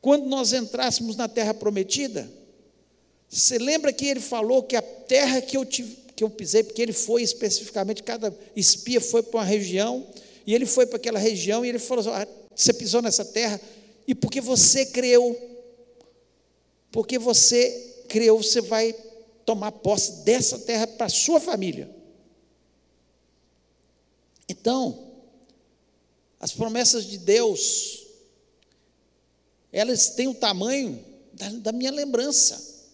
Quando 0.00 0.24
nós 0.24 0.54
entrássemos 0.54 1.14
na 1.14 1.28
terra 1.28 1.52
prometida, 1.52 2.26
você 3.28 3.58
lembra 3.58 3.92
que 3.92 4.06
ele 4.06 4.18
falou 4.18 4.62
que 4.62 4.74
a 4.74 4.80
terra 4.80 5.42
que 5.42 5.58
eu, 5.58 5.66
tive, 5.66 5.94
que 6.16 6.24
eu 6.24 6.30
pisei, 6.30 6.62
porque 6.62 6.80
ele 6.80 6.94
foi 6.94 7.22
especificamente, 7.22 8.02
cada 8.02 8.34
espia 8.56 8.98
foi 8.98 9.22
para 9.22 9.40
uma 9.40 9.44
região, 9.44 10.06
e 10.46 10.54
ele 10.54 10.64
foi 10.64 10.86
para 10.86 10.96
aquela 10.96 11.18
região, 11.18 11.62
e 11.62 11.68
ele 11.68 11.78
falou 11.78 12.00
assim, 12.00 12.22
ah, 12.22 12.26
você 12.56 12.72
pisou 12.72 13.02
nessa 13.02 13.26
terra, 13.26 13.60
e 14.06 14.14
porque 14.14 14.40
você 14.40 14.86
creu, 14.86 15.36
porque 16.90 17.18
você 17.18 18.04
creu, 18.08 18.42
você 18.42 18.62
vai 18.62 18.94
tomar 19.44 19.72
posse 19.72 20.24
dessa 20.24 20.58
terra 20.60 20.86
para 20.86 21.04
a 21.04 21.10
sua 21.10 21.38
família. 21.38 21.94
Então, 24.48 25.07
as 26.40 26.52
promessas 26.52 27.04
de 27.04 27.18
Deus, 27.18 28.06
elas 29.72 30.10
têm 30.10 30.28
o 30.28 30.34
tamanho 30.34 31.04
da, 31.32 31.48
da 31.50 31.72
minha 31.72 31.90
lembrança. 31.90 32.86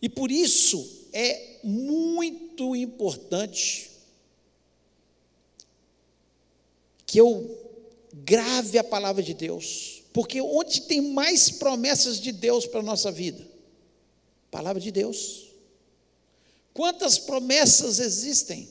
E 0.00 0.08
por 0.08 0.30
isso 0.30 1.08
é 1.12 1.58
muito 1.62 2.74
importante 2.74 3.90
que 7.04 7.18
eu 7.18 7.58
grave 8.12 8.78
a 8.78 8.84
palavra 8.84 9.22
de 9.22 9.34
Deus, 9.34 10.02
porque 10.12 10.40
onde 10.40 10.82
tem 10.82 11.00
mais 11.00 11.50
promessas 11.50 12.20
de 12.20 12.32
Deus 12.32 12.66
para 12.66 12.80
a 12.80 12.84
nossa 12.84 13.10
vida? 13.10 13.46
Palavra 14.50 14.80
de 14.80 14.90
Deus. 14.90 15.48
Quantas 16.72 17.18
promessas 17.18 17.98
existem 17.98 18.68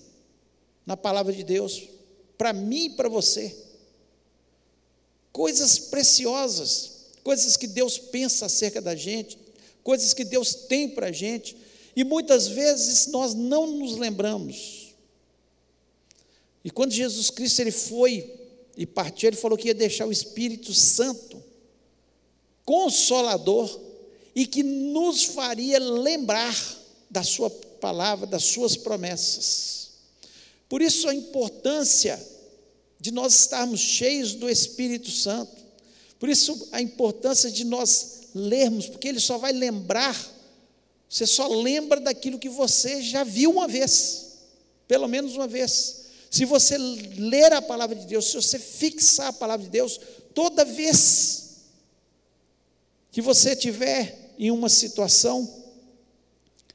na 0.85 0.95
palavra 0.95 1.33
de 1.33 1.43
Deus? 1.43 1.98
Para 2.39 2.53
mim 2.53 2.85
e 2.85 2.89
para 2.91 3.09
você. 3.09 3.53
Coisas 5.29 5.77
preciosas, 5.77 6.91
coisas 7.21 7.57
que 7.57 7.67
Deus 7.67 7.97
pensa 7.97 8.45
acerca 8.45 8.81
da 8.81 8.95
gente, 8.95 9.37
coisas 9.83 10.13
que 10.13 10.23
Deus 10.23 10.53
tem 10.53 10.87
para 10.87 11.07
a 11.07 11.11
gente, 11.11 11.57
e 11.93 12.05
muitas 12.05 12.47
vezes 12.47 13.07
nós 13.07 13.33
não 13.33 13.67
nos 13.67 13.97
lembramos. 13.97 14.95
E 16.63 16.71
quando 16.71 16.93
Jesus 16.93 17.29
Cristo 17.29 17.59
ele 17.59 17.71
foi 17.71 18.33
e 18.77 18.85
partiu, 18.85 19.27
ele 19.27 19.35
falou 19.35 19.57
que 19.57 19.67
ia 19.67 19.73
deixar 19.73 20.05
o 20.05 20.11
Espírito 20.11 20.73
Santo, 20.73 21.43
consolador, 22.63 23.81
e 24.33 24.45
que 24.45 24.63
nos 24.63 25.25
faria 25.25 25.77
lembrar 25.77 26.55
da 27.09 27.21
Sua 27.21 27.49
palavra, 27.49 28.25
das 28.25 28.45
Suas 28.45 28.77
promessas. 28.77 29.78
Por 30.69 30.81
isso 30.81 31.09
a 31.09 31.15
importância 31.15 32.23
de 32.99 33.11
nós 33.11 33.33
estarmos 33.33 33.79
cheios 33.79 34.35
do 34.35 34.47
Espírito 34.47 35.09
Santo. 35.09 35.57
Por 36.19 36.29
isso 36.29 36.69
a 36.71 36.81
importância 36.81 37.49
de 37.49 37.65
nós 37.65 38.29
lermos, 38.35 38.87
porque 38.87 39.07
ele 39.07 39.19
só 39.19 39.37
vai 39.37 39.51
lembrar, 39.51 40.15
você 41.09 41.25
só 41.25 41.47
lembra 41.47 41.99
daquilo 41.99 42.37
que 42.37 42.49
você 42.49 43.01
já 43.01 43.23
viu 43.23 43.51
uma 43.51 43.67
vez, 43.67 44.33
pelo 44.87 45.07
menos 45.07 45.35
uma 45.35 45.47
vez. 45.47 46.05
Se 46.29 46.45
você 46.45 46.77
ler 46.77 47.51
a 47.53 47.61
palavra 47.61 47.95
de 47.95 48.05
Deus, 48.05 48.29
se 48.29 48.35
você 48.35 48.59
fixar 48.59 49.27
a 49.27 49.33
palavra 49.33 49.65
de 49.65 49.71
Deus, 49.71 49.99
toda 50.35 50.63
vez 50.63 51.55
que 53.11 53.21
você 53.21 53.55
tiver 53.55 54.35
em 54.37 54.51
uma 54.51 54.69
situação, 54.69 55.51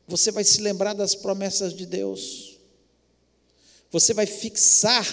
você 0.09 0.33
vai 0.33 0.43
se 0.43 0.61
lembrar 0.61 0.95
das 0.95 1.15
promessas 1.15 1.73
de 1.73 1.87
Deus. 1.87 2.54
Você 3.95 4.13
vai 4.13 4.27
fixar 4.27 5.07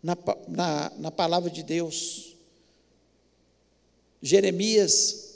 na, 0.00 0.16
na, 0.46 0.92
na 0.98 1.10
palavra 1.10 1.50
de 1.50 1.64
Deus. 1.64 2.36
Jeremias, 4.22 5.34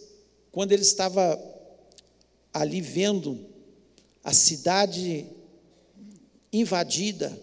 quando 0.53 0.71
ele 0.71 0.83
estava 0.83 1.43
ali 2.55 2.81
vendo 2.81 3.45
a 4.23 4.33
cidade 4.33 5.27
invadida, 6.53 7.37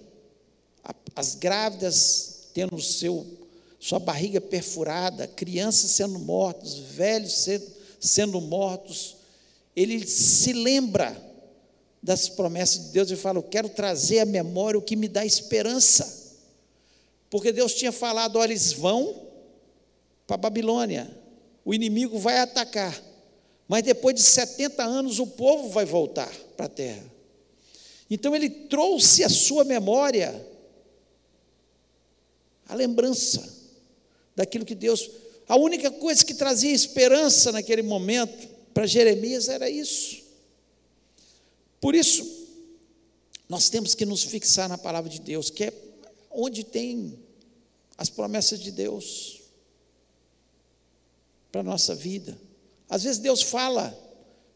as 1.14 1.36
grávidas 1.36 2.48
tendo 2.54 2.82
seu, 2.82 3.28
sua 3.78 4.00
barriga 4.00 4.40
perfurada, 4.40 5.28
crianças 5.28 5.92
sendo 5.92 6.18
mortas, 6.18 6.76
velhos 6.76 7.34
sendo, 7.34 7.68
sendo 8.00 8.40
mortos, 8.40 9.18
ele 9.76 10.08
se 10.08 10.54
lembra 10.54 11.29
das 12.02 12.30
promessas 12.30 12.86
de 12.86 12.92
Deus 12.92 13.12
e 13.12 13.16
fala: 13.16 13.40
Eu 13.40 13.44
quero 13.44 13.70
trazer 13.70 14.20
à 14.20 14.26
memória 14.26 14.78
o 14.78 14.82
que 14.82 14.96
me 14.96 15.08
dá 15.08 15.26
esperança. 15.26 16.20
Porque 17.30 17.52
Deus 17.52 17.74
tinha 17.74 17.92
falado: 17.92 18.38
olha, 18.38 18.52
eles 18.52 18.74
vão 18.74 19.28
para 20.26 20.36
a 20.36 20.38
Babilônia, 20.38 21.10
o 21.66 21.74
inimigo 21.74 22.18
vai 22.18 22.40
atacar, 22.40 23.02
mas 23.68 23.84
depois 23.84 24.16
de 24.16 24.22
70 24.22 24.84
anos 24.84 25.20
o 25.20 25.28
povo 25.28 25.70
vai 25.70 25.86
voltar 25.86 26.32
para 26.56 26.66
a 26.68 26.70
terra. 26.70 27.04
Então 28.10 28.36
ele 28.36 28.50
trouxe 28.50 29.24
à 29.24 29.30
sua 29.30 29.64
memória 29.64 30.46
a 32.68 32.76
lembrança 32.76 33.48
daquilo 34.36 34.66
que 34.66 34.76
Deus. 34.76 35.10
A 35.48 35.56
única 35.56 35.92
coisa 35.92 36.24
que 36.24 36.34
trazia 36.34 36.72
esperança 36.72 37.52
naquele 37.52 37.82
momento 37.82 38.48
para 38.74 38.86
Jeremias 38.86 39.50
era 39.50 39.70
isso. 39.70 40.19
Por 41.80 41.96
isso, 41.96 42.26
nós 43.48 43.70
temos 43.70 43.96
que 43.96 44.06
nos 44.06 44.24
fixar 44.24 44.70
na 44.70 44.78
palavra 44.78 45.10
de 45.10 45.20
Deus, 45.20 45.50
que 45.50 45.66
é 45.66 45.74
onde 46.30 46.64
tem 46.64 47.18
as 47.98 48.10
promessas 48.10 48.60
de 48.60 48.72
Deus 48.72 49.42
para 51.52 51.62
a 51.62 51.64
nossa 51.64 51.96
vida. 51.96 52.40
Às 52.88 53.04
vezes 53.04 53.20
Deus 53.20 53.42
fala 53.42 53.98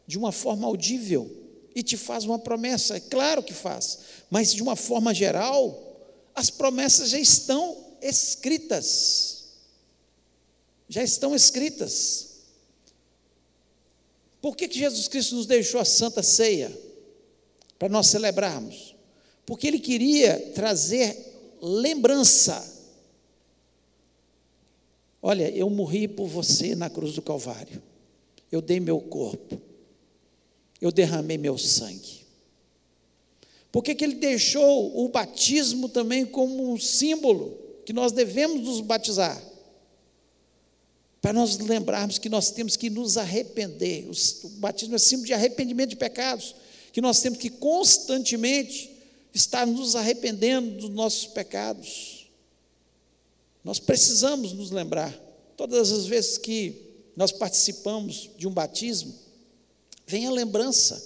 de 0.06 0.18
uma 0.18 0.32
forma 0.32 0.66
audível 0.66 1.30
e 1.74 1.82
te 1.82 1.96
faz 1.96 2.24
uma 2.24 2.38
promessa, 2.38 2.96
é 2.96 3.00
claro 3.00 3.42
que 3.42 3.52
faz, 3.52 3.98
mas 4.30 4.52
de 4.52 4.62
uma 4.62 4.76
forma 4.76 5.12
geral, 5.12 5.84
as 6.34 6.50
promessas 6.50 7.10
já 7.10 7.18
estão 7.18 7.96
escritas. 8.00 9.44
Já 10.88 11.02
estão 11.02 11.34
escritas. 11.34 12.34
Por 14.40 14.56
que, 14.56 14.68
que 14.68 14.78
Jesus 14.78 15.08
Cristo 15.08 15.34
nos 15.34 15.46
deixou 15.46 15.80
a 15.80 15.84
santa 15.84 16.22
ceia? 16.22 16.83
Para 17.78 17.88
nós 17.88 18.06
celebrarmos. 18.06 18.94
Porque 19.46 19.66
Ele 19.66 19.78
queria 19.78 20.52
trazer 20.54 21.56
lembrança. 21.60 22.72
Olha, 25.22 25.50
eu 25.50 25.68
morri 25.70 26.06
por 26.06 26.26
você 26.26 26.74
na 26.74 26.90
cruz 26.90 27.14
do 27.14 27.22
Calvário. 27.22 27.82
Eu 28.50 28.60
dei 28.60 28.80
meu 28.80 29.00
corpo. 29.00 29.60
Eu 30.80 30.92
derramei 30.92 31.38
meu 31.38 31.56
sangue. 31.56 32.24
Por 33.72 33.82
que, 33.82 33.94
que 33.94 34.04
ele 34.04 34.14
deixou 34.16 35.04
o 35.04 35.08
batismo 35.08 35.88
também 35.88 36.24
como 36.24 36.70
um 36.70 36.78
símbolo? 36.78 37.64
que 37.84 37.92
nós 37.92 38.12
devemos 38.12 38.62
nos 38.62 38.80
batizar, 38.80 39.40
para 41.20 41.32
nós 41.32 41.58
lembrarmos 41.58 42.18
que 42.18 42.28
nós 42.28 42.50
temos 42.50 42.76
que 42.76 42.90
nos 42.90 43.16
arrepender. 43.16 44.08
O 44.10 44.48
batismo 44.58 44.94
é 44.94 44.98
símbolo 44.98 45.26
de 45.26 45.32
arrependimento 45.32 45.90
de 45.90 45.96
pecados, 45.96 46.54
que 46.94 47.02
nós 47.02 47.20
temos 47.20 47.38
que 47.38 47.50
constantemente 47.50 48.90
estar 49.34 49.66
nos 49.66 49.94
arrependendo 49.94 50.78
dos 50.78 50.88
nossos 50.88 51.26
pecados. 51.26 52.30
Nós 53.62 53.78
precisamos 53.78 54.54
nos 54.54 54.70
lembrar. 54.70 55.12
Todas 55.58 55.92
as 55.92 56.06
vezes 56.06 56.38
que 56.38 56.80
nós 57.14 57.32
participamos 57.32 58.30
de 58.38 58.48
um 58.48 58.50
batismo, 58.50 59.14
vem 60.06 60.26
a 60.26 60.30
lembrança. 60.30 61.04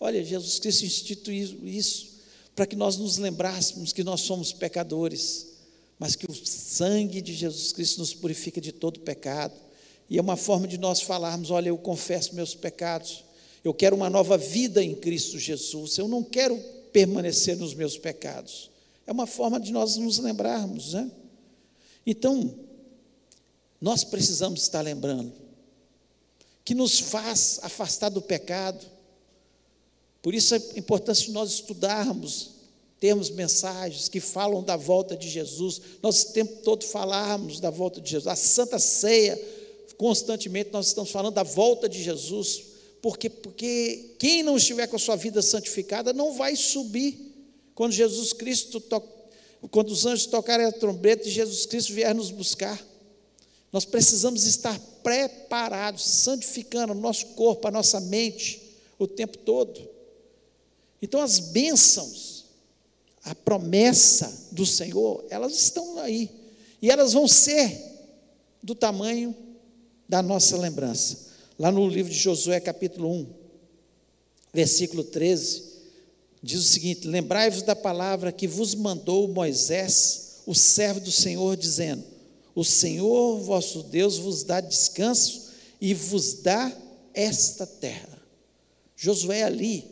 Olha, 0.00 0.24
Jesus 0.24 0.58
Cristo 0.58 0.84
instituiu 0.84 1.68
isso 1.68 2.16
para 2.56 2.66
que 2.66 2.74
nós 2.74 2.96
nos 2.96 3.16
lembrássemos 3.16 3.92
que 3.92 4.02
nós 4.02 4.22
somos 4.22 4.52
pecadores 4.52 5.54
mas 5.98 6.14
que 6.14 6.30
o 6.30 6.34
sangue 6.34 7.20
de 7.22 7.34
Jesus 7.34 7.72
Cristo 7.72 7.98
nos 7.98 8.12
purifica 8.12 8.60
de 8.60 8.72
todo 8.72 9.00
pecado. 9.00 9.54
E 10.08 10.18
é 10.18 10.20
uma 10.20 10.36
forma 10.36 10.68
de 10.68 10.78
nós 10.78 11.00
falarmos: 11.00 11.50
olha, 11.50 11.68
eu 11.68 11.78
confesso 11.78 12.34
meus 12.34 12.54
pecados, 12.54 13.24
eu 13.66 13.74
quero 13.74 13.96
uma 13.96 14.08
nova 14.08 14.38
vida 14.38 14.82
em 14.82 14.94
Cristo 14.94 15.38
Jesus, 15.38 15.98
eu 15.98 16.06
não 16.06 16.22
quero 16.22 16.56
permanecer 16.92 17.56
nos 17.56 17.74
meus 17.74 17.98
pecados. 17.98 18.70
É 19.06 19.12
uma 19.12 19.26
forma 19.26 19.58
de 19.58 19.72
nós 19.72 19.96
nos 19.96 20.18
lembrarmos, 20.18 20.92
né? 20.92 21.10
Então, 22.06 22.54
nós 23.80 24.04
precisamos 24.04 24.62
estar 24.62 24.80
lembrando 24.82 25.32
que 26.64 26.74
nos 26.74 26.98
faz 26.98 27.58
afastar 27.62 28.08
do 28.08 28.22
pecado. 28.22 28.86
Por 30.22 30.34
isso 30.34 30.54
a 30.54 30.58
importância 30.76 31.26
de 31.26 31.32
nós 31.32 31.50
estudarmos 31.50 32.56
termos 32.98 33.30
mensagens 33.30 34.08
que 34.08 34.20
falam 34.20 34.62
da 34.62 34.76
volta 34.76 35.16
de 35.16 35.28
Jesus, 35.28 35.80
nós 36.02 36.22
o 36.22 36.32
tempo 36.32 36.62
todo 36.62 36.84
falarmos 36.84 37.60
da 37.60 37.70
volta 37.70 38.00
de 38.00 38.10
Jesus. 38.10 38.26
A 38.26 38.36
Santa 38.36 38.78
Ceia, 38.78 39.38
constantemente 39.96 40.70
nós 40.72 40.86
estamos 40.86 41.10
falando 41.10 41.34
da 41.34 41.42
volta 41.42 41.88
de 41.88 42.02
Jesus, 42.02 42.75
porque, 43.06 43.30
porque 43.30 44.16
quem 44.18 44.42
não 44.42 44.56
estiver 44.56 44.88
com 44.88 44.96
a 44.96 44.98
sua 44.98 45.14
vida 45.14 45.40
santificada 45.40 46.12
não 46.12 46.32
vai 46.32 46.56
subir. 46.56 47.16
Quando 47.72 47.92
Jesus 47.92 48.32
Cristo, 48.32 48.80
to, 48.80 49.00
quando 49.70 49.90
os 49.90 50.04
anjos 50.04 50.26
tocarem 50.26 50.66
a 50.66 50.72
trombeta 50.72 51.28
e 51.28 51.30
Jesus 51.30 51.66
Cristo 51.66 51.92
vier 51.92 52.12
nos 52.12 52.32
buscar, 52.32 52.84
nós 53.72 53.84
precisamos 53.84 54.44
estar 54.44 54.76
preparados, 55.04 56.04
santificando 56.04 56.94
o 56.94 56.96
nosso 56.96 57.26
corpo, 57.26 57.68
a 57.68 57.70
nossa 57.70 58.00
mente, 58.00 58.60
o 58.98 59.06
tempo 59.06 59.38
todo. 59.38 59.88
Então, 61.00 61.20
as 61.20 61.38
bênçãos, 61.38 62.46
a 63.22 63.36
promessa 63.36 64.48
do 64.50 64.66
Senhor, 64.66 65.24
elas 65.30 65.54
estão 65.54 66.00
aí. 66.00 66.28
E 66.82 66.90
elas 66.90 67.12
vão 67.12 67.28
ser 67.28 67.80
do 68.60 68.74
tamanho 68.74 69.32
da 70.08 70.20
nossa 70.20 70.56
lembrança. 70.56 71.25
Lá 71.58 71.72
no 71.72 71.88
livro 71.88 72.12
de 72.12 72.18
Josué, 72.18 72.60
capítulo 72.60 73.10
1, 73.10 73.26
versículo 74.52 75.02
13, 75.02 75.62
diz 76.42 76.60
o 76.60 76.64
seguinte: 76.64 77.08
Lembrai-vos 77.08 77.62
da 77.62 77.74
palavra 77.74 78.30
que 78.30 78.46
vos 78.46 78.74
mandou 78.74 79.26
Moisés, 79.26 80.42
o 80.46 80.54
servo 80.54 81.00
do 81.00 81.10
Senhor, 81.10 81.56
dizendo: 81.56 82.04
O 82.54 82.62
Senhor 82.62 83.38
vosso 83.40 83.82
Deus 83.84 84.18
vos 84.18 84.44
dá 84.44 84.60
descanso 84.60 85.50
e 85.80 85.94
vos 85.94 86.42
dá 86.42 86.70
esta 87.14 87.66
terra. 87.66 88.20
Josué 88.94 89.42
ali, 89.42 89.84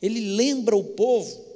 ele 0.00 0.34
lembra 0.36 0.76
o 0.76 0.84
povo 0.84 1.52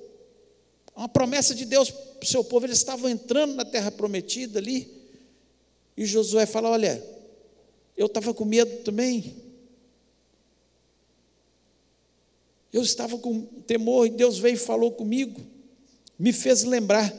uma 0.97 1.09
promessa 1.09 1.55
de 1.55 1.67
Deus 1.67 1.91
para 1.91 2.25
o 2.25 2.27
seu 2.27 2.43
povo. 2.43 2.67
Eles 2.67 2.79
estavam 2.79 3.09
entrando 3.11 3.55
na 3.55 3.65
terra 3.65 3.93
prometida 3.93 4.59
ali. 4.59 4.91
E 5.97 6.05
Josué 6.07 6.47
fala: 6.47 6.71
Olha, 6.71 7.03
eu 7.97 8.07
estava 8.07 8.35
com 8.35 8.45
medo 8.45 8.83
também. 8.83 9.35
Eu 12.73 12.83
estava 12.83 13.17
com 13.17 13.43
temor 13.67 14.07
e 14.07 14.11
Deus 14.11 14.39
veio 14.39 14.55
e 14.55 14.59
falou 14.59 14.93
comigo. 14.93 15.41
Me 16.19 16.33
fez 16.33 16.63
lembrar 16.63 17.11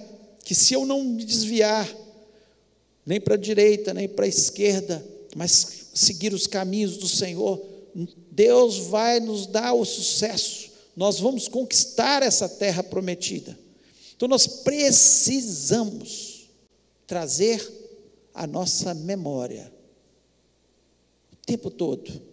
que 0.43 0.53
se 0.53 0.75
eu 0.75 0.85
não 0.85 1.03
me 1.03 1.25
desviar, 1.25 1.91
nem 3.05 3.19
para 3.19 3.33
a 3.33 3.37
direita, 3.37 3.93
nem 3.93 4.07
para 4.07 4.25
a 4.25 4.29
esquerda, 4.29 5.03
mas 5.35 5.89
seguir 5.95 6.33
os 6.33 6.45
caminhos 6.45 6.97
do 6.97 7.07
Senhor, 7.07 7.59
Deus 8.31 8.77
vai 8.77 9.19
nos 9.19 9.47
dar 9.47 9.73
o 9.73 9.83
sucesso. 9.83 10.69
Nós 10.95 11.19
vamos 11.19 11.47
conquistar 11.47 12.21
essa 12.21 12.47
terra 12.47 12.83
prometida. 12.83 13.57
Então 14.15 14.27
nós 14.27 14.45
precisamos 14.45 16.47
trazer 17.07 17.65
a 18.33 18.45
nossa 18.45 18.93
memória 18.93 19.75
tempo 21.47 21.71
todo 21.71 22.27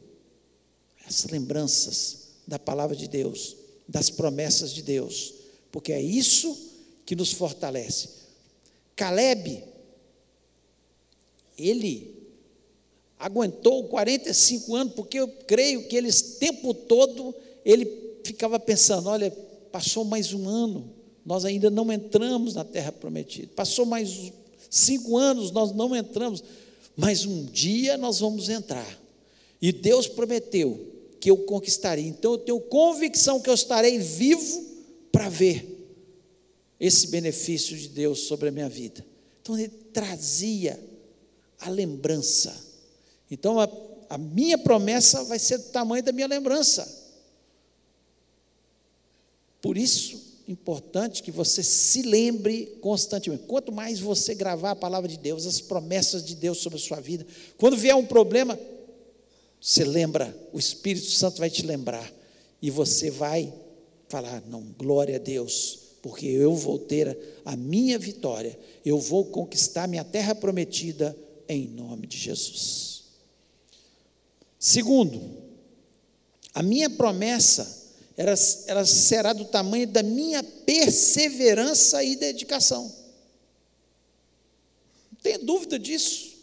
as 1.06 1.24
lembranças 1.26 2.28
da 2.46 2.58
palavra 2.58 2.96
de 2.96 3.08
Deus, 3.08 3.56
das 3.86 4.10
promessas 4.10 4.72
de 4.72 4.82
Deus, 4.82 5.34
porque 5.70 5.92
é 5.92 6.02
isso 6.02 6.56
que 7.06 7.14
nos 7.14 7.32
fortalece. 7.32 8.08
Caleb, 8.96 9.62
ele 11.58 12.14
aguentou 13.18 13.84
45 13.84 14.74
anos, 14.74 14.94
porque 14.94 15.18
eu 15.18 15.28
creio 15.46 15.86
que 15.88 15.96
ele, 15.96 16.08
o 16.08 16.22
tempo 16.38 16.74
todo, 16.74 17.34
ele 17.64 18.20
ficava 18.24 18.58
pensando: 18.58 19.08
olha, 19.08 19.30
passou 19.70 20.04
mais 20.04 20.32
um 20.32 20.48
ano, 20.48 20.90
nós 21.24 21.44
ainda 21.44 21.70
não 21.70 21.92
entramos 21.92 22.54
na 22.54 22.64
terra 22.64 22.92
prometida. 22.92 23.52
Passou 23.54 23.84
mais 23.84 24.32
cinco 24.70 25.16
anos, 25.16 25.50
nós 25.50 25.72
não 25.72 25.94
entramos, 25.94 26.42
mas 26.96 27.24
um 27.24 27.44
dia 27.44 27.96
nós 27.96 28.20
vamos 28.20 28.48
entrar. 28.48 29.03
E 29.64 29.72
Deus 29.72 30.06
prometeu 30.06 30.92
que 31.18 31.30
eu 31.30 31.38
conquistaria. 31.38 32.06
Então 32.06 32.32
eu 32.32 32.38
tenho 32.38 32.60
convicção 32.60 33.40
que 33.40 33.48
eu 33.48 33.54
estarei 33.54 33.98
vivo 33.98 34.62
para 35.10 35.30
ver 35.30 35.88
esse 36.78 37.06
benefício 37.06 37.74
de 37.74 37.88
Deus 37.88 38.18
sobre 38.26 38.50
a 38.50 38.52
minha 38.52 38.68
vida. 38.68 39.02
Então 39.40 39.58
ele 39.58 39.70
trazia 39.90 40.78
a 41.58 41.70
lembrança. 41.70 42.54
Então 43.30 43.58
a, 43.58 43.66
a 44.10 44.18
minha 44.18 44.58
promessa 44.58 45.24
vai 45.24 45.38
ser 45.38 45.56
do 45.56 45.70
tamanho 45.70 46.02
da 46.02 46.12
minha 46.12 46.26
lembrança. 46.26 47.02
Por 49.62 49.78
isso, 49.78 50.42
importante 50.46 51.22
que 51.22 51.30
você 51.30 51.62
se 51.62 52.02
lembre 52.02 52.66
constantemente. 52.82 53.44
Quanto 53.44 53.72
mais 53.72 53.98
você 53.98 54.34
gravar 54.34 54.72
a 54.72 54.76
palavra 54.76 55.08
de 55.08 55.16
Deus, 55.16 55.46
as 55.46 55.62
promessas 55.62 56.22
de 56.22 56.34
Deus 56.34 56.58
sobre 56.58 56.78
a 56.78 56.82
sua 56.82 57.00
vida, 57.00 57.26
quando 57.56 57.78
vier 57.78 57.96
um 57.96 58.04
problema, 58.04 58.58
você 59.64 59.82
lembra, 59.82 60.36
o 60.52 60.58
Espírito 60.58 61.06
Santo 61.06 61.38
vai 61.38 61.48
te 61.48 61.64
lembrar 61.64 62.12
e 62.60 62.70
você 62.70 63.10
vai 63.10 63.50
falar: 64.10 64.42
não, 64.46 64.60
glória 64.76 65.16
a 65.16 65.18
Deus, 65.18 65.78
porque 66.02 66.26
eu 66.26 66.54
vou 66.54 66.78
ter 66.78 67.18
a 67.46 67.56
minha 67.56 67.98
vitória, 67.98 68.58
eu 68.84 69.00
vou 69.00 69.24
conquistar 69.24 69.88
minha 69.88 70.04
terra 70.04 70.34
prometida 70.34 71.16
em 71.48 71.66
nome 71.66 72.06
de 72.06 72.18
Jesus. 72.18 73.04
Segundo, 74.58 75.18
a 76.52 76.62
minha 76.62 76.90
promessa 76.90 77.84
ela, 78.18 78.34
ela 78.66 78.84
será 78.84 79.32
do 79.32 79.46
tamanho 79.46 79.86
da 79.86 80.02
minha 80.02 80.42
perseverança 80.42 82.04
e 82.04 82.16
dedicação. 82.16 82.84
Não 85.10 85.20
tenha 85.22 85.38
dúvida 85.38 85.78
disso. 85.78 86.33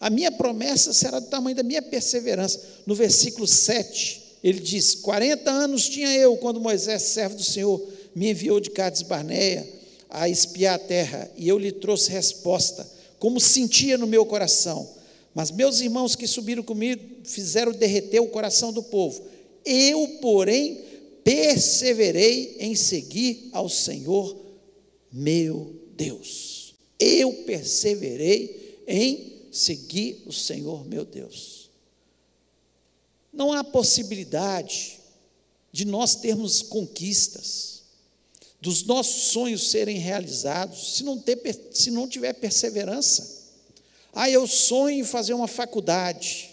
A 0.00 0.08
minha 0.08 0.30
promessa 0.30 0.92
será 0.92 1.18
do 1.18 1.26
tamanho 1.26 1.56
da 1.56 1.62
minha 1.62 1.82
perseverança. 1.82 2.60
No 2.86 2.94
versículo 2.94 3.46
7, 3.46 4.38
ele 4.42 4.60
diz: 4.60 4.94
40 4.94 5.50
anos 5.50 5.88
tinha 5.88 6.12
eu 6.14 6.36
quando 6.36 6.60
Moisés, 6.60 7.02
servo 7.02 7.36
do 7.36 7.44
Senhor, 7.44 7.82
me 8.14 8.30
enviou 8.30 8.60
de 8.60 8.70
Cades 8.70 9.02
Barneia 9.02 9.66
a 10.08 10.28
espiar 10.28 10.76
a 10.76 10.78
terra, 10.78 11.30
e 11.36 11.48
eu 11.48 11.58
lhe 11.58 11.70
trouxe 11.70 12.10
resposta, 12.10 12.88
como 13.18 13.38
sentia 13.38 13.98
no 13.98 14.06
meu 14.06 14.24
coração. 14.24 14.88
Mas 15.34 15.50
meus 15.50 15.80
irmãos 15.80 16.16
que 16.16 16.26
subiram 16.26 16.62
comigo 16.62 17.02
fizeram 17.24 17.72
derreter 17.72 18.20
o 18.20 18.28
coração 18.28 18.72
do 18.72 18.82
povo. 18.82 19.22
Eu, 19.64 20.18
porém, 20.22 20.80
perseverei 21.22 22.56
em 22.58 22.74
seguir 22.74 23.50
ao 23.52 23.68
Senhor 23.68 24.36
meu 25.12 25.74
Deus. 25.96 26.74
Eu 26.98 27.32
perseverei 27.44 28.82
em 28.86 29.37
seguir 29.52 30.22
o 30.26 30.32
Senhor 30.32 30.86
meu 30.86 31.04
Deus. 31.04 31.70
Não 33.32 33.52
há 33.52 33.62
possibilidade 33.62 34.98
de 35.70 35.84
nós 35.84 36.14
termos 36.16 36.62
conquistas, 36.62 37.82
dos 38.60 38.82
nossos 38.84 39.30
sonhos 39.30 39.70
serem 39.70 39.98
realizados, 39.98 40.96
se 40.96 41.04
não, 41.04 41.18
ter, 41.18 41.38
se 41.72 41.90
não 41.90 42.08
tiver 42.08 42.32
perseverança. 42.32 43.36
Ah, 44.12 44.28
eu 44.28 44.46
sonho 44.46 45.00
em 45.00 45.04
fazer 45.04 45.34
uma 45.34 45.46
faculdade, 45.46 46.50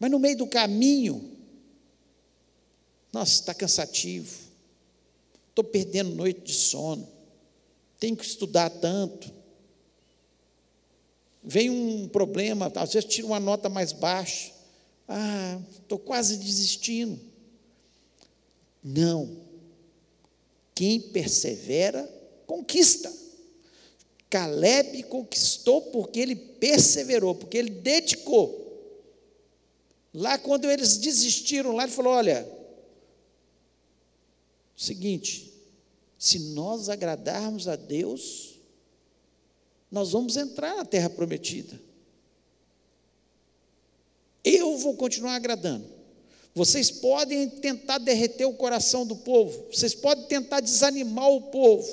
mas 0.00 0.10
no 0.10 0.18
meio 0.18 0.36
do 0.36 0.46
caminho 0.46 1.32
nossa, 3.12 3.32
está 3.34 3.52
cansativo. 3.52 4.34
Estou 5.50 5.62
perdendo 5.62 6.14
noite 6.14 6.40
de 6.40 6.54
sono. 6.54 7.06
Tenho 8.00 8.16
que 8.16 8.24
estudar 8.24 8.70
tanto. 8.70 9.30
Vem 11.52 11.68
um 11.68 12.08
problema, 12.08 12.72
às 12.74 12.94
vezes 12.94 13.10
tiro 13.10 13.26
uma 13.26 13.38
nota 13.38 13.68
mais 13.68 13.92
baixa. 13.92 14.50
Ah, 15.06 15.60
estou 15.82 15.98
quase 15.98 16.38
desistindo. 16.38 17.20
Não. 18.82 19.36
Quem 20.74 20.98
persevera, 20.98 22.10
conquista. 22.46 23.12
Caleb 24.30 25.02
conquistou 25.02 25.82
porque 25.82 26.20
ele 26.20 26.34
perseverou, 26.34 27.34
porque 27.34 27.58
ele 27.58 27.68
dedicou. 27.68 28.58
Lá, 30.14 30.38
quando 30.38 30.70
eles 30.70 30.96
desistiram, 30.96 31.72
lá 31.72 31.82
ele 31.82 31.92
falou: 31.92 32.14
Olha, 32.14 32.50
seguinte: 34.74 35.52
se 36.18 36.38
nós 36.54 36.88
agradarmos 36.88 37.68
a 37.68 37.76
Deus, 37.76 38.51
nós 39.92 40.10
vamos 40.10 40.38
entrar 40.38 40.74
na 40.74 40.84
terra 40.84 41.10
prometida. 41.10 41.78
Eu 44.42 44.78
vou 44.78 44.96
continuar 44.96 45.34
agradando. 45.34 45.84
Vocês 46.54 46.90
podem 46.90 47.48
tentar 47.48 47.98
derreter 47.98 48.46
o 48.46 48.54
coração 48.54 49.06
do 49.06 49.16
povo, 49.16 49.66
vocês 49.72 49.94
podem 49.94 50.24
tentar 50.24 50.60
desanimar 50.60 51.30
o 51.30 51.42
povo, 51.42 51.88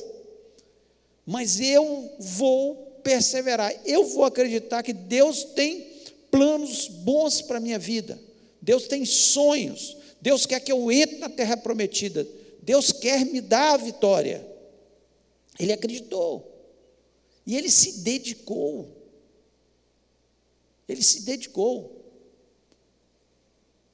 mas 1.26 1.62
eu 1.62 2.14
vou 2.20 2.76
perseverar, 3.04 3.74
eu 3.86 4.04
vou 4.06 4.26
acreditar 4.26 4.84
que 4.84 4.92
Deus 4.92 5.44
tem 5.44 5.88
planos 6.30 6.88
bons 6.88 7.42
para 7.42 7.58
a 7.58 7.62
minha 7.62 7.80
vida, 7.80 8.20
Deus 8.62 8.88
tem 8.88 9.06
sonhos, 9.06 9.96
Deus 10.22 10.46
quer 10.46 10.60
que 10.60 10.72
eu 10.72 10.92
entre 10.92 11.18
na 11.18 11.30
terra 11.30 11.56
prometida. 11.56 12.28
Deus 12.62 12.92
quer 12.92 13.26
me 13.26 13.42
dar 13.42 13.74
a 13.74 13.78
vitória. 13.78 14.46
Ele 15.58 15.72
acreditou. 15.72 16.49
E 17.50 17.58
ele 17.58 17.72
se 17.72 18.02
dedicou. 18.02 18.96
Ele 20.88 21.02
se 21.02 21.24
dedicou. 21.24 22.06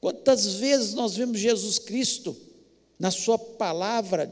Quantas 0.02 0.56
vezes 0.56 0.94
nós 0.94 1.16
vemos 1.16 1.40
Jesus 1.40 1.80
Cristo, 1.80 2.36
na 3.00 3.12
Sua 3.12 3.40
palavra, 3.40 4.30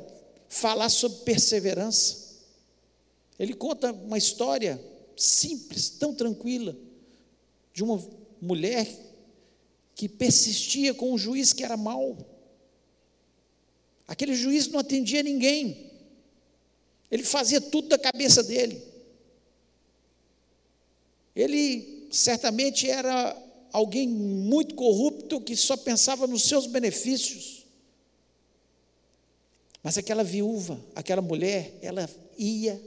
falar 0.49 0.89
sobre 0.89 1.19
perseverança? 1.19 2.33
Ele 3.39 3.53
conta 3.53 3.93
uma 3.93 4.17
história 4.17 4.77
simples, 5.15 5.88
tão 5.88 6.13
tranquila, 6.13 6.75
de 7.73 7.81
uma 7.81 8.05
mulher 8.41 8.86
que 9.95 10.09
persistia 10.09 10.93
com 10.93 11.13
um 11.13 11.17
juiz 11.17 11.53
que 11.53 11.63
era 11.63 11.77
mau. 11.77 12.17
Aquele 14.05 14.36
juiz 14.36 14.67
não 14.67 14.81
atendia 14.81 15.23
ninguém. 15.23 15.91
Ele 17.09 17.23
fazia 17.23 17.62
tudo 17.62 17.88
da 17.88 17.97
cabeça 17.97 18.43
dele. 18.43 18.91
Ele 21.36 22.08
certamente 22.12 22.89
era 22.89 23.36
alguém 23.72 24.08
muito 24.08 24.76
corrupto 24.76 25.41
que 25.41 25.56
só 25.56 25.76
pensava 25.76 26.28
nos 26.28 26.43
seus 26.43 26.67
benefícios. 26.67 27.65
Mas 29.82 29.98
aquela 29.98 30.24
viúva, 30.24 30.80
aquela 30.96 31.22
mulher, 31.22 31.78
ela 31.82 32.10
ia 32.38 32.82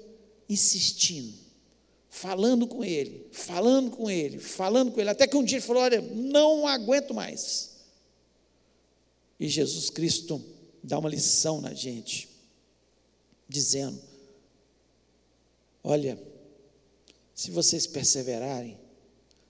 insistindo, 0.49 1.37
falando 2.09 2.67
com 2.67 2.85
ele, 2.85 3.27
falando 3.33 3.91
com 3.91 4.09
ele, 4.09 4.39
falando 4.39 4.93
com 4.93 5.01
ele, 5.01 5.11
até 5.11 5.27
que 5.27 5.37
um 5.37 5.45
dia 5.45 5.59
ele 5.59 5.67
falou: 5.67 5.83
Olha, 5.83 6.01
não 6.01 6.67
aguento 6.67 7.13
mais. 7.13 7.77
E 9.39 9.49
Jesus 9.49 9.91
Cristo 9.91 10.43
dá 10.83 10.99
uma 10.99 11.11
lição 11.11 11.61
na 11.61 11.75
gente, 11.75 12.29
dizendo: 13.47 14.01
Olha, 15.85 16.19
se 17.37 17.51
vocês 17.51 17.87
perseverarem, 17.87 18.79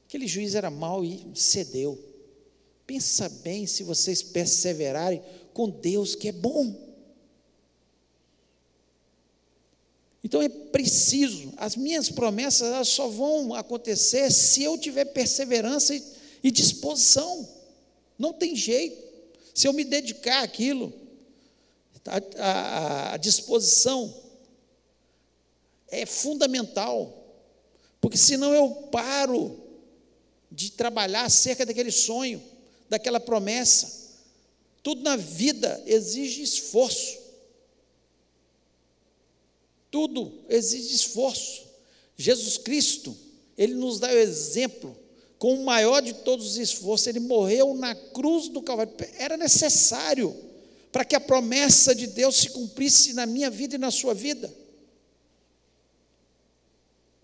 aquele 0.09 0.27
juiz 0.27 0.57
era 0.57 0.69
mau 0.69 1.05
e 1.05 1.25
cedeu. 1.37 1.97
Pensa 2.85 3.29
bem 3.29 3.65
se 3.65 3.85
vocês 3.85 4.25
perseverarem 4.25 5.23
com 5.55 5.71
Deus 5.71 6.17
que 6.17 6.27
é 6.27 6.33
bom. 6.33 6.75
Então 10.25 10.43
é 10.43 10.49
preciso, 10.49 11.53
as 11.57 11.77
minhas 11.77 12.11
promessas 12.11 12.73
elas 12.73 12.89
só 12.89 13.07
vão 13.07 13.55
acontecer 13.55 14.33
se 14.33 14.65
eu 14.65 14.77
tiver 14.77 15.05
perseverança 15.05 15.95
e, 15.95 16.03
e 16.43 16.51
disposição. 16.51 17.49
Não 18.19 18.33
tem 18.33 18.57
jeito. 18.57 19.01
Se 19.55 19.69
eu 19.69 19.73
me 19.73 19.85
dedicar 19.85 20.43
àquilo, 20.43 20.93
a, 22.05 22.21
a, 22.43 23.15
a 23.15 23.17
disposição 23.17 24.13
é 25.89 26.05
fundamental, 26.05 27.26
porque 28.01 28.17
senão 28.17 28.55
eu 28.55 28.71
paro 28.91 29.59
de 30.51 30.71
trabalhar 30.71 31.25
acerca 31.25 31.67
daquele 31.67 31.91
sonho, 31.91 32.43
daquela 32.89 33.21
promessa. 33.21 34.07
Tudo 34.83 35.03
na 35.03 35.17
vida 35.17 35.83
exige 35.87 36.43
esforço. 36.43 37.19
Tudo 39.91 40.33
exige 40.49 40.95
esforço. 40.95 41.65
Jesus 42.17 42.57
Cristo, 42.59 43.17
ele 43.59 43.75
nos 43.75 43.99
dá 43.99 44.09
o 44.09 44.19
exemplo 44.19 44.97
com 45.39 45.55
o 45.55 45.65
maior 45.65 46.01
de 46.01 46.15
todos 46.15 46.47
os 46.47 46.57
esforços. 46.57 47.07
Ele 47.07 47.21
morreu 47.21 47.75
na 47.75 47.95
cruz 47.95 48.49
do 48.49 48.63
Calvário. 48.63 48.95
Era 49.19 49.37
necessário 49.37 50.37
para 50.93 51.05
que 51.05 51.15
a 51.15 51.21
promessa 51.21 51.95
de 51.95 52.07
Deus 52.07 52.37
se 52.37 52.51
cumprisse 52.51 53.13
na 53.13 53.27
minha 53.27 53.51
vida 53.51 53.75
e 53.75 53.79
na 53.79 53.91
sua 53.91 54.15
vida. 54.15 54.53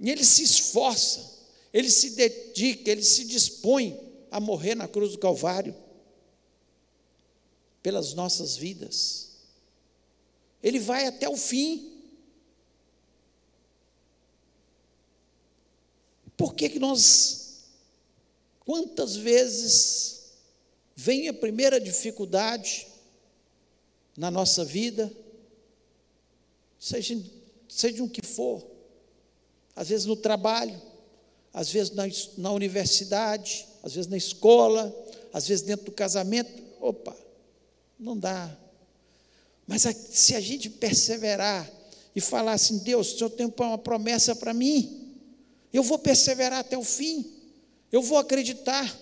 E 0.03 0.11
ele 0.11 0.25
se 0.25 0.43
esforça, 0.43 1.39
ele 1.73 1.89
se 1.89 2.11
dedica, 2.11 2.91
ele 2.91 3.05
se 3.05 3.25
dispõe 3.25 3.99
a 4.33 4.41
morrer 4.41 4.75
na 4.75 4.89
cruz 4.89 5.13
do 5.13 5.19
Calvário 5.19 5.77
pelas 7.81 8.13
nossas 8.13 8.57
vidas. 8.57 9.31
Ele 10.61 10.81
vai 10.81 11.07
até 11.07 11.29
o 11.29 11.37
fim. 11.37 12.03
Por 16.37 16.55
que, 16.55 16.69
que 16.69 16.81
nós, 16.81 17.69
quantas 18.59 19.15
vezes 19.15 20.33
vem 20.97 21.29
a 21.29 21.33
primeira 21.33 21.81
dificuldade, 21.81 22.89
na 24.17 24.33
nossa 24.33 24.65
vida 24.65 25.11
seja, 26.79 27.17
seja 27.69 28.03
o 28.03 28.11
que 28.11 28.27
for, 28.27 28.72
às 29.75 29.89
vezes 29.89 30.07
no 30.07 30.17
trabalho, 30.17 30.81
às 31.53 31.71
vezes 31.71 31.93
na, 31.93 32.05
na 32.39 32.53
universidade, 32.53 33.67
às 33.83 33.95
vezes 33.95 34.11
na 34.11 34.17
escola, 34.17 34.95
às 35.33 35.47
vezes 35.47 35.65
dentro 35.65 35.87
do 35.87 35.93
casamento. 35.93 36.63
Opa, 36.81 37.17
não 37.99 38.17
dá. 38.17 38.55
Mas 39.67 39.87
a, 39.87 39.93
se 39.93 40.35
a 40.35 40.41
gente 40.41 40.69
perseverar 40.69 41.71
e 42.15 42.21
falar 42.21 42.53
assim: 42.53 42.79
Deus, 42.79 43.15
o 43.15 43.19
Senhor 43.19 43.31
tem 43.31 43.47
uma 43.47 43.79
promessa 43.79 44.35
para 44.37 44.53
mim, 44.53 45.15
eu 45.73 45.83
vou 45.83 45.99
perseverar 45.99 46.61
até 46.61 46.77
o 46.77 46.85
fim, 46.85 47.31
eu 47.91 48.03
vou 48.03 48.19
acreditar. 48.19 49.01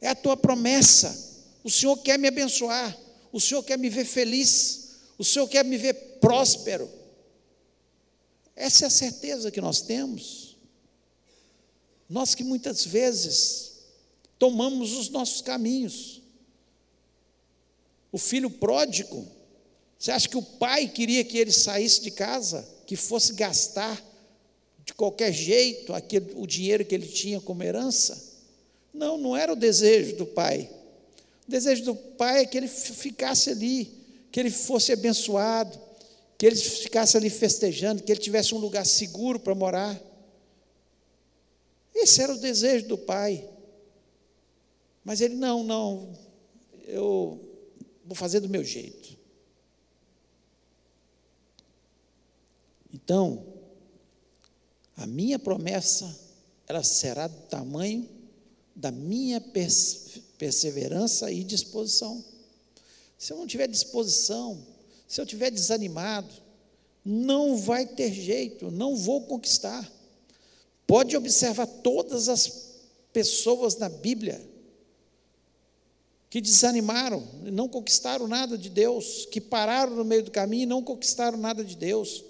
É 0.00 0.08
a 0.08 0.14
tua 0.14 0.36
promessa. 0.36 1.32
O 1.62 1.70
Senhor 1.70 1.96
quer 1.96 2.18
me 2.18 2.28
abençoar, 2.28 2.94
o 3.32 3.40
Senhor 3.40 3.62
quer 3.62 3.78
me 3.78 3.88
ver 3.88 4.04
feliz, 4.04 4.90
o 5.16 5.24
Senhor 5.24 5.48
quer 5.48 5.64
me 5.64 5.78
ver 5.78 5.94
próspero. 6.20 6.90
Essa 8.56 8.84
é 8.84 8.86
a 8.86 8.90
certeza 8.90 9.50
que 9.50 9.60
nós 9.60 9.80
temos. 9.80 10.56
Nós 12.08 12.34
que 12.34 12.44
muitas 12.44 12.84
vezes 12.84 13.72
tomamos 14.38 14.92
os 14.92 15.08
nossos 15.08 15.40
caminhos. 15.40 16.22
O 18.12 18.18
filho 18.18 18.48
pródigo, 18.48 19.26
você 19.98 20.12
acha 20.12 20.28
que 20.28 20.36
o 20.36 20.42
pai 20.42 20.86
queria 20.86 21.24
que 21.24 21.38
ele 21.38 21.50
saísse 21.50 22.02
de 22.02 22.10
casa, 22.10 22.68
que 22.86 22.94
fosse 22.94 23.32
gastar 23.32 24.02
de 24.84 24.92
qualquer 24.92 25.32
jeito 25.32 25.92
aquele, 25.92 26.32
o 26.36 26.46
dinheiro 26.46 26.84
que 26.84 26.94
ele 26.94 27.06
tinha 27.06 27.40
como 27.40 27.62
herança? 27.62 28.34
Não, 28.92 29.18
não 29.18 29.36
era 29.36 29.52
o 29.52 29.56
desejo 29.56 30.16
do 30.16 30.26
pai. 30.26 30.70
O 31.48 31.50
desejo 31.50 31.84
do 31.84 31.94
pai 31.96 32.42
é 32.42 32.46
que 32.46 32.56
ele 32.56 32.68
ficasse 32.68 33.50
ali, 33.50 33.90
que 34.30 34.38
ele 34.38 34.50
fosse 34.50 34.92
abençoado, 34.92 35.80
que 36.36 36.46
ele 36.46 36.56
ficasse 36.56 37.16
ali 37.16 37.30
festejando, 37.30 38.02
que 38.02 38.10
ele 38.10 38.20
tivesse 38.20 38.54
um 38.54 38.58
lugar 38.58 38.84
seguro 38.84 39.38
para 39.38 39.54
morar. 39.54 40.00
Esse 41.94 42.22
era 42.22 42.34
o 42.34 42.38
desejo 42.38 42.88
do 42.88 42.98
pai. 42.98 43.48
Mas 45.04 45.20
ele, 45.20 45.34
não, 45.34 45.62
não, 45.62 46.18
eu 46.86 47.38
vou 48.04 48.14
fazer 48.14 48.40
do 48.40 48.48
meu 48.48 48.64
jeito. 48.64 49.16
Então, 52.92 53.44
a 54.96 55.06
minha 55.06 55.38
promessa, 55.38 56.18
ela 56.66 56.82
será 56.82 57.26
do 57.26 57.40
tamanho 57.42 58.08
da 58.74 58.90
minha 58.90 59.40
perseverança 60.38 61.30
e 61.30 61.44
disposição. 61.44 62.24
Se 63.16 63.32
eu 63.32 63.36
não 63.36 63.46
tiver 63.46 63.68
disposição, 63.68 64.66
se 65.06 65.20
eu 65.20 65.26
tiver 65.26 65.50
desanimado, 65.50 66.32
não 67.04 67.56
vai 67.56 67.86
ter 67.86 68.12
jeito, 68.12 68.70
não 68.70 68.96
vou 68.96 69.22
conquistar. 69.22 69.90
Pode 70.86 71.16
observar 71.16 71.66
todas 71.66 72.28
as 72.28 72.72
pessoas 73.12 73.76
na 73.76 73.88
Bíblia 73.88 74.40
que 76.30 76.40
desanimaram, 76.40 77.22
não 77.44 77.68
conquistaram 77.68 78.26
nada 78.26 78.58
de 78.58 78.68
Deus, 78.68 79.26
que 79.30 79.40
pararam 79.40 79.94
no 79.94 80.04
meio 80.04 80.24
do 80.24 80.32
caminho 80.32 80.64
e 80.64 80.66
não 80.66 80.82
conquistaram 80.82 81.38
nada 81.38 81.62
de 81.62 81.76
Deus. 81.76 82.24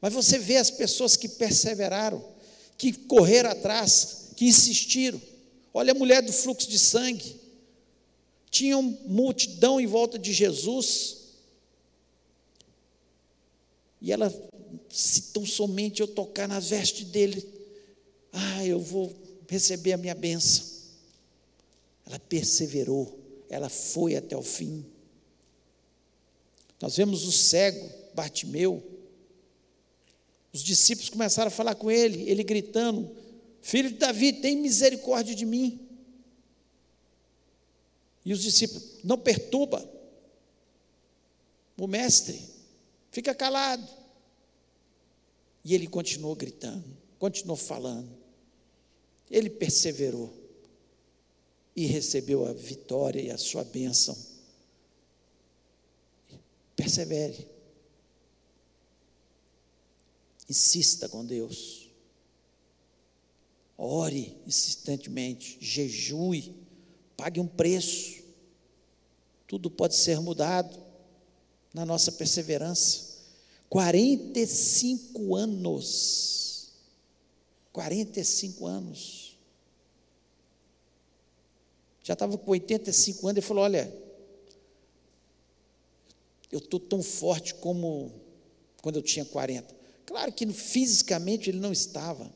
Mas 0.00 0.14
você 0.14 0.38
vê 0.38 0.56
as 0.56 0.70
pessoas 0.70 1.16
que 1.16 1.28
perseveraram, 1.28 2.24
que 2.78 2.92
correram 2.92 3.50
atrás, 3.50 4.30
que 4.36 4.46
insistiram. 4.46 5.20
Olha 5.74 5.92
a 5.92 5.94
mulher 5.94 6.22
do 6.22 6.32
fluxo 6.32 6.68
de 6.68 6.78
sangue. 6.78 7.36
Tinha 8.50 8.78
uma 8.78 8.98
multidão 9.06 9.80
em 9.80 9.86
volta 9.86 10.18
de 10.18 10.32
Jesus. 10.32 11.21
E 14.02 14.10
ela, 14.10 14.34
se 14.90 15.22
tão 15.32 15.46
somente 15.46 16.00
eu 16.00 16.08
tocar 16.08 16.48
na 16.48 16.58
veste 16.58 17.04
dele, 17.04 17.48
ah, 18.32 18.66
eu 18.66 18.80
vou 18.80 19.14
receber 19.48 19.92
a 19.92 19.96
minha 19.96 20.14
bênção. 20.14 20.66
Ela 22.04 22.18
perseverou, 22.18 23.16
ela 23.48 23.68
foi 23.68 24.16
até 24.16 24.36
o 24.36 24.42
fim. 24.42 24.84
Nós 26.80 26.96
vemos 26.96 27.24
o 27.24 27.30
cego, 27.30 27.88
Bartimeu. 28.12 28.82
Os 30.52 30.64
discípulos 30.64 31.08
começaram 31.08 31.46
a 31.46 31.52
falar 31.52 31.76
com 31.76 31.88
ele, 31.88 32.28
ele 32.28 32.42
gritando: 32.42 33.08
Filho 33.60 33.88
de 33.88 33.98
Davi, 33.98 34.32
tem 34.32 34.56
misericórdia 34.56 35.32
de 35.32 35.46
mim. 35.46 35.78
E 38.24 38.32
os 38.32 38.42
discípulos, 38.42 38.82
não 39.04 39.16
perturba 39.16 39.88
o 41.76 41.86
mestre, 41.86 42.51
fica 43.12 43.34
calado. 43.34 43.86
E 45.64 45.74
ele 45.74 45.86
continuou 45.86 46.34
gritando, 46.34 46.84
continuou 47.18 47.56
falando. 47.56 48.10
Ele 49.30 49.48
perseverou 49.48 50.32
e 51.76 51.86
recebeu 51.86 52.44
a 52.44 52.52
vitória 52.52 53.20
e 53.20 53.30
a 53.30 53.38
sua 53.38 53.62
bênção. 53.62 54.16
Persevere. 56.74 57.48
Insista 60.48 61.08
com 61.08 61.24
Deus. 61.24 61.88
Ore 63.78 64.36
insistentemente, 64.46 65.58
jejue, 65.60 66.54
pague 67.16 67.40
um 67.40 67.46
preço. 67.46 68.22
Tudo 69.46 69.70
pode 69.70 69.96
ser 69.96 70.20
mudado 70.20 70.81
na 71.72 71.84
nossa 71.84 72.12
perseverança. 72.12 73.12
45 73.68 75.34
anos. 75.34 76.72
45 77.72 78.66
anos. 78.66 79.38
Já 82.02 82.14
estava 82.14 82.36
com 82.36 82.50
85 82.50 83.28
anos 83.28 83.44
e 83.44 83.46
falou: 83.46 83.64
Olha, 83.64 83.92
eu 86.50 86.58
estou 86.58 86.80
tão 86.80 87.02
forte 87.02 87.54
como 87.54 88.12
quando 88.82 88.96
eu 88.96 89.02
tinha 89.02 89.24
40. 89.24 89.74
Claro 90.04 90.32
que 90.32 90.46
fisicamente 90.52 91.48
ele 91.48 91.60
não 91.60 91.72
estava 91.72 92.30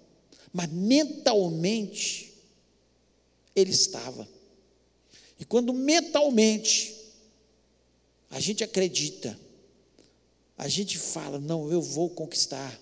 mas 0.57 0.72
mentalmente 0.72 2.33
ele 3.55 3.72
estava. 3.72 4.27
E 5.38 5.44
quando 5.44 5.70
mentalmente 5.75 7.06
a 8.31 8.41
gente 8.41 8.65
acredita, 8.65 9.39
a 10.57 10.69
gente 10.69 10.99
fala: 10.99 11.39
não, 11.39 11.71
eu 11.71 11.81
vou 11.81 12.11
conquistar, 12.11 12.79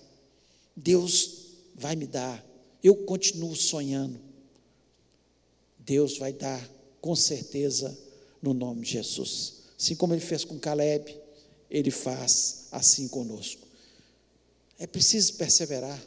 Deus 0.75 1.45
vai 1.75 1.95
me 1.95 2.07
dar, 2.07 2.43
eu 2.83 2.95
continuo 3.05 3.55
sonhando, 3.55 4.19
Deus 5.79 6.17
vai 6.17 6.33
dar, 6.33 6.67
com 7.01 7.15
certeza, 7.15 7.97
no 8.41 8.53
nome 8.53 8.81
de 8.81 8.91
Jesus. 8.91 9.55
Assim 9.77 9.95
como 9.95 10.13
ele 10.13 10.21
fez 10.21 10.43
com 10.43 10.59
Caleb, 10.59 11.15
ele 11.69 11.91
faz 11.91 12.67
assim 12.71 13.07
conosco. 13.07 13.67
É 14.79 14.87
preciso 14.87 15.35
perseverar. 15.35 16.01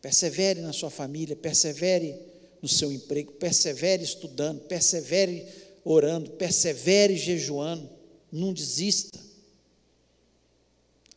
Persevere 0.00 0.60
na 0.60 0.72
sua 0.72 0.90
família, 0.90 1.36
persevere 1.36 2.31
no 2.62 2.68
seu 2.68 2.92
emprego, 2.92 3.32
persevere 3.32 4.04
estudando, 4.04 4.60
persevere 4.60 5.44
orando, 5.84 6.30
persevere 6.30 7.16
jejuando, 7.16 7.90
não 8.30 8.52
desista. 8.52 9.18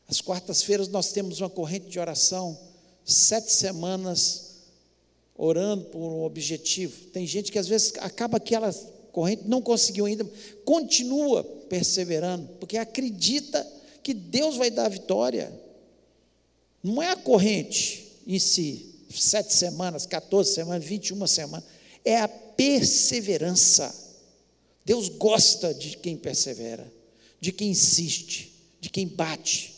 Às 0.08 0.19
quartas-feiras 0.21 0.88
nós 0.88 1.12
temos 1.12 1.39
uma 1.39 1.49
corrente 1.49 1.88
de 1.88 1.99
oração, 1.99 2.58
sete 3.05 3.51
semanas 3.51 4.55
orando 5.38 5.86
por 5.86 5.99
um 5.99 6.23
objetivo. 6.23 7.05
Tem 7.08 7.27
gente 7.27 7.51
que 7.51 7.60
às 7.60 7.67
vezes 7.67 7.93
acaba 7.99 8.38
aquela 8.38 8.73
corrente, 9.12 9.43
não 9.45 9.62
conseguiu 9.62 10.05
ainda, 10.05 10.25
continua 10.63 11.43
perseverando, 11.43 12.47
porque 12.60 12.77
acredita 12.77 13.65
que 14.01 14.13
Deus 14.13 14.58
vai 14.58 14.71
dar 14.71 14.86
a 14.86 14.89
vitória. 14.89 15.51
Não 16.84 17.01
é 17.01 17.10
a 17.10 17.15
corrente, 17.15 18.05
em 18.27 18.39
si, 18.39 18.94
sete 19.21 19.54
semanas, 19.54 20.06
14 20.06 20.54
semanas, 20.54 20.86
21 20.86 21.28
semanas, 21.28 21.65
é 22.04 22.17
a 22.17 22.28
perseverança. 22.28 23.93
Deus 24.84 25.10
gosta 25.10 25.73
de 25.73 25.97
quem 25.97 26.15
persevera, 26.15 26.91
de 27.39 27.51
quem 27.51 27.71
insiste, 27.71 28.54
de 28.80 28.89
quem 28.89 29.08
bate, 29.08 29.73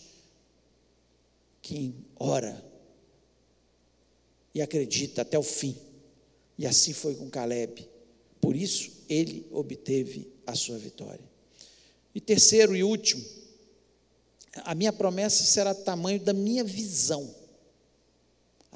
quem 1.61 1.95
ora 2.17 2.65
e 4.53 4.61
acredita 4.61 5.21
até 5.21 5.37
o 5.37 5.43
fim. 5.43 5.77
E 6.57 6.65
assim 6.65 6.91
foi 6.91 7.13
com 7.15 7.29
Caleb. 7.29 7.87
Por 8.41 8.55
isso 8.55 8.91
ele 9.07 9.45
obteve 9.51 10.27
a 10.45 10.55
sua 10.55 10.77
vitória. 10.77 11.23
E 12.15 12.19
terceiro 12.19 12.75
e 12.75 12.83
último, 12.83 13.23
a 14.63 14.73
minha 14.73 14.91
promessa 14.91 15.43
será 15.43 15.73
do 15.73 15.83
tamanho 15.83 16.19
da 16.19 16.33
minha 16.33 16.63
visão. 16.63 17.33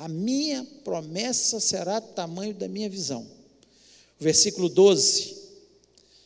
A 0.02 0.08
minha 0.08 0.66
promessa 0.84 1.60
será 1.60 2.02
tamanho 2.02 2.56
da 2.56 2.68
minha 2.68 2.90
visão. 2.90 3.22
O 4.20 4.24
versículo 4.24 4.68
12, 4.68 5.38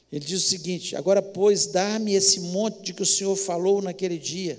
Ele 0.09 0.23
diz 0.23 0.45
o 0.45 0.47
seguinte: 0.47 0.95
Agora, 0.95 1.21
pois, 1.21 1.67
dá-me 1.67 2.13
esse 2.13 2.39
monte 2.39 2.81
de 2.81 2.93
que 2.93 3.03
o 3.03 3.05
Senhor 3.05 3.35
falou 3.35 3.81
naquele 3.81 4.17
dia, 4.17 4.57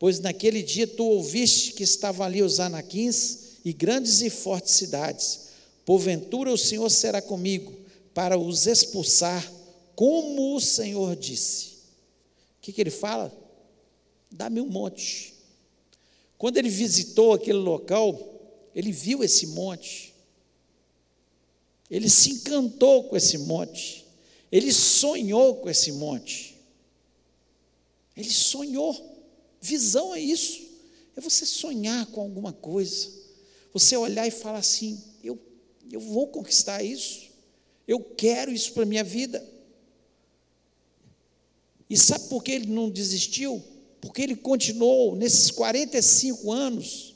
pois 0.00 0.18
naquele 0.18 0.64
dia 0.64 0.84
tu 0.84 1.04
ouviste 1.04 1.74
que 1.74 1.84
estavam 1.84 2.26
ali 2.26 2.42
os 2.42 2.58
anaquins 2.58 3.60
e 3.64 3.72
grandes 3.72 4.20
e 4.20 4.28
fortes 4.28 4.74
cidades. 4.74 5.42
Porventura 5.86 6.52
o 6.52 6.58
Senhor 6.58 6.90
será 6.90 7.22
comigo 7.22 7.72
para 8.12 8.36
os 8.36 8.66
expulsar, 8.66 9.48
como 9.94 10.56
o 10.56 10.60
Senhor 10.60 11.14
disse. 11.14 11.66
O 12.58 12.62
que, 12.62 12.72
que 12.72 12.80
ele 12.80 12.90
fala? 12.90 13.32
Dá-me 14.28 14.60
um 14.60 14.66
monte. 14.66 15.34
Quando 16.36 16.56
ele 16.56 16.68
visitou 16.68 17.32
aquele 17.32 17.58
local, 17.58 18.29
ele 18.74 18.92
viu 18.92 19.22
esse 19.24 19.48
monte. 19.48 20.14
Ele 21.90 22.08
se 22.08 22.30
encantou 22.30 23.04
com 23.04 23.16
esse 23.16 23.38
monte. 23.38 24.06
Ele 24.50 24.72
sonhou 24.72 25.56
com 25.56 25.68
esse 25.68 25.92
monte. 25.92 26.56
Ele 28.16 28.30
sonhou. 28.30 29.18
Visão 29.60 30.14
é 30.14 30.20
isso. 30.20 30.60
É 31.16 31.20
você 31.20 31.44
sonhar 31.44 32.06
com 32.06 32.20
alguma 32.20 32.52
coisa. 32.52 33.10
Você 33.72 33.96
olhar 33.96 34.26
e 34.26 34.30
falar 34.30 34.58
assim: 34.58 35.02
eu, 35.22 35.38
eu 35.90 36.00
vou 36.00 36.28
conquistar 36.28 36.82
isso. 36.82 37.28
Eu 37.86 38.00
quero 38.00 38.52
isso 38.52 38.72
para 38.72 38.84
a 38.84 38.86
minha 38.86 39.02
vida. 39.02 39.44
E 41.88 41.96
sabe 41.96 42.28
por 42.28 42.44
que 42.44 42.52
ele 42.52 42.66
não 42.66 42.88
desistiu? 42.88 43.62
Porque 44.00 44.22
ele 44.22 44.36
continuou 44.36 45.16
nesses 45.16 45.50
45 45.50 46.52
anos 46.52 47.09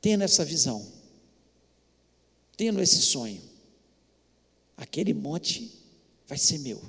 tendo 0.00 0.24
essa 0.24 0.44
visão, 0.44 0.86
tendo 2.56 2.80
esse 2.80 3.00
sonho. 3.02 3.42
Aquele 4.76 5.12
monte 5.12 5.70
vai 6.26 6.38
ser 6.38 6.58
meu. 6.58 6.82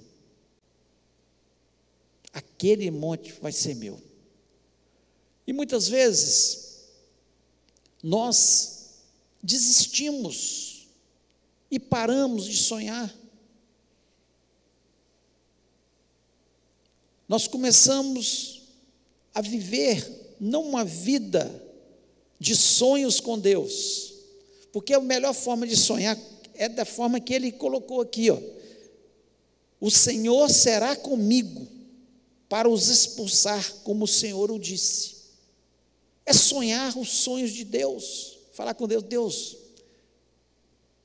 Aquele 2.34 2.90
monte 2.90 3.34
vai 3.34 3.52
ser 3.52 3.76
meu. 3.76 4.02
E 5.46 5.52
muitas 5.52 5.88
vezes 5.88 6.88
nós 8.02 9.02
desistimos 9.44 10.88
e 11.70 11.80
paramos 11.80 12.46
de 12.46 12.58
sonhar. 12.58 13.14
Nós 17.28 17.48
começamos 17.48 18.64
a 19.34 19.42
viver 19.42 20.36
não 20.40 20.64
uma 20.64 20.84
vida 20.84 21.71
de 22.42 22.56
sonhos 22.56 23.20
com 23.20 23.38
Deus, 23.38 24.16
porque 24.74 24.96
a 24.96 25.00
melhor 25.00 25.32
forma 25.32 25.68
de 25.68 25.78
sonhar 25.78 26.18
é 26.56 26.68
da 26.68 26.84
forma 26.84 27.20
que 27.20 27.36
ele 27.36 27.52
colocou 27.52 28.02
aqui, 28.02 28.32
ó. 28.32 28.42
O 29.80 29.92
Senhor 29.92 30.50
será 30.50 30.96
comigo 30.96 31.68
para 32.50 32.68
os 32.68 32.88
expulsar, 32.88 33.72
como 33.84 34.06
o 34.06 34.08
Senhor 34.08 34.50
o 34.50 34.58
disse. 34.58 35.18
É 36.26 36.34
sonhar 36.34 36.98
os 36.98 37.10
sonhos 37.10 37.52
de 37.52 37.64
Deus, 37.64 38.40
falar 38.54 38.74
com 38.74 38.88
Deus, 38.88 39.04
Deus, 39.04 39.58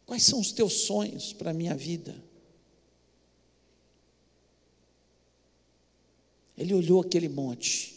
quais 0.07 0.22
são 0.22 0.40
os 0.40 0.53
teus 0.53 0.72
sonhos 0.72 1.35
para 1.35 1.51
a 1.51 1.55
minha 1.55 1.75
vida? 1.75 2.16
Ele 6.57 6.72
olhou 6.72 7.03
aquele 7.03 7.29
monte 7.29 7.96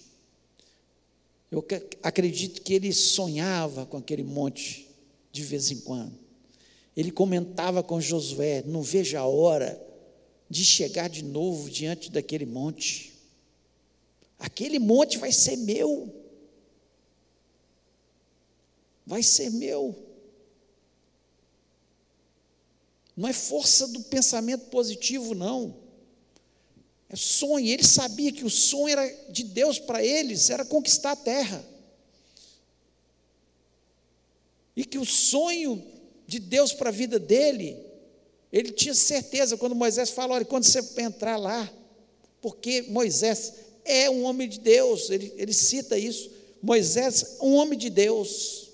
eu 1.51 1.65
acredito 2.03 2.61
que 2.61 2.73
ele 2.73 2.93
sonhava 2.93 3.85
com 3.85 3.97
aquele 3.97 4.23
monte 4.23 4.87
de 5.31 5.43
vez 5.43 5.71
em 5.71 5.79
quando. 5.79 6.13
Ele 6.95 7.11
comentava 7.11 7.81
com 7.81 7.99
Josué: 7.99 8.63
não 8.65 8.81
vejo 8.81 9.17
a 9.17 9.25
hora 9.25 9.81
de 10.49 10.63
chegar 10.63 11.09
de 11.09 11.23
novo 11.23 11.69
diante 11.69 12.11
daquele 12.11 12.45
monte. 12.45 13.13
Aquele 14.37 14.79
monte 14.79 15.17
vai 15.17 15.31
ser 15.31 15.57
meu. 15.57 16.13
Vai 19.05 19.23
ser 19.23 19.49
meu. 19.49 19.95
Não 23.17 23.27
é 23.27 23.33
força 23.33 23.87
do 23.87 24.01
pensamento 24.03 24.67
positivo, 24.69 25.33
não. 25.33 25.88
É 27.09 27.15
sonho. 27.15 27.65
Ele 27.65 27.83
sabia 27.83 28.31
que 28.31 28.45
o 28.45 28.49
sonho 28.49 28.89
era 28.89 29.07
de 29.29 29.43
Deus 29.43 29.79
para 29.79 30.03
eles, 30.03 30.49
era 30.49 30.63
conquistar 30.63 31.11
a 31.11 31.15
terra. 31.15 31.65
E 34.75 34.85
que 34.85 34.97
o 34.97 35.05
sonho 35.05 35.83
de 36.27 36.39
Deus 36.39 36.71
para 36.71 36.89
a 36.89 36.93
vida 36.93 37.17
dele, 37.17 37.83
ele 38.53 38.71
tinha 38.71 38.93
certeza 38.93 39.57
quando 39.57 39.75
Moisés 39.75 40.11
fala: 40.11 40.35
olha, 40.35 40.45
quando 40.45 40.63
você 40.63 40.79
entrar 41.01 41.37
lá, 41.37 41.69
porque 42.39 42.83
Moisés 42.83 43.53
é 43.83 44.09
um 44.09 44.23
homem 44.23 44.47
de 44.47 44.59
Deus, 44.59 45.09
ele, 45.09 45.33
ele 45.35 45.53
cita 45.53 45.97
isso. 45.97 46.31
Moisés, 46.61 47.37
um 47.41 47.55
homem 47.55 47.77
de 47.77 47.89
Deus. 47.89 48.69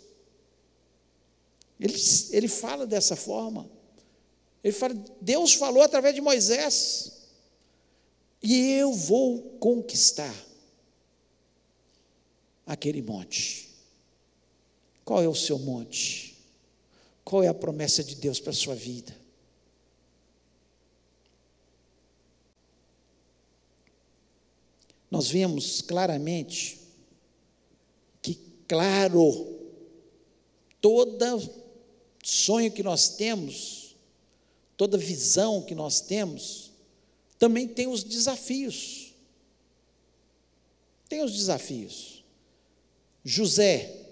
Ele, 1.80 1.96
ele 2.32 2.48
fala 2.48 2.86
dessa 2.86 3.16
forma. 3.16 3.70
Ele 4.64 4.74
fala, 4.74 4.96
Deus 5.22 5.54
falou 5.54 5.84
através 5.84 6.16
de 6.16 6.22
Moisés 6.22 7.15
e 8.46 8.74
eu 8.74 8.94
vou 8.94 9.42
conquistar 9.60 10.34
aquele 12.66 13.02
monte. 13.02 13.70
Qual 15.04 15.22
é 15.22 15.28
o 15.28 15.34
seu 15.34 15.58
monte? 15.58 16.38
Qual 17.24 17.44
é 17.44 17.48
a 17.48 17.54
promessa 17.54 18.04
de 18.04 18.16
Deus 18.16 18.40
para 18.40 18.52
a 18.52 18.56
sua 18.56 18.76
vida? 18.76 19.16
Nós 25.10 25.28
vemos 25.30 25.82
claramente 25.82 26.80
que, 28.22 28.36
claro, 28.68 29.60
todo 30.80 31.50
sonho 32.24 32.72
que 32.72 32.84
nós 32.84 33.10
temos, 33.10 33.96
toda 34.78 34.98
visão 34.98 35.64
que 35.64 35.74
nós 35.74 36.02
temos, 36.02 36.65
também 37.38 37.68
tem 37.68 37.88
os 37.88 38.04
desafios. 38.04 39.14
Tem 41.08 41.24
os 41.24 41.34
desafios. 41.34 42.24
José 43.24 44.06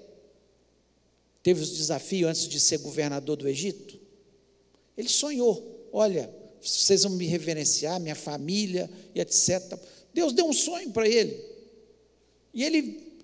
teve 1.42 1.62
os 1.62 1.72
desafios 1.72 2.30
antes 2.30 2.48
de 2.48 2.60
ser 2.60 2.80
governador 2.80 3.36
do 3.36 3.48
Egito. 3.48 4.00
Ele 4.98 5.10
sonhou: 5.10 5.90
olha, 5.92 6.34
vocês 6.62 7.04
vão 7.04 7.14
me 7.14 7.26
reverenciar, 7.26 8.00
minha 8.00 8.16
família 8.16 8.90
e 9.14 9.20
etc. 9.20 9.78
Deus 10.14 10.34
deu 10.34 10.46
um 10.46 10.54
sonho 10.54 10.92
para 10.92 11.08
ele. 11.08 11.44
E 12.54 12.64
ele 12.64 13.22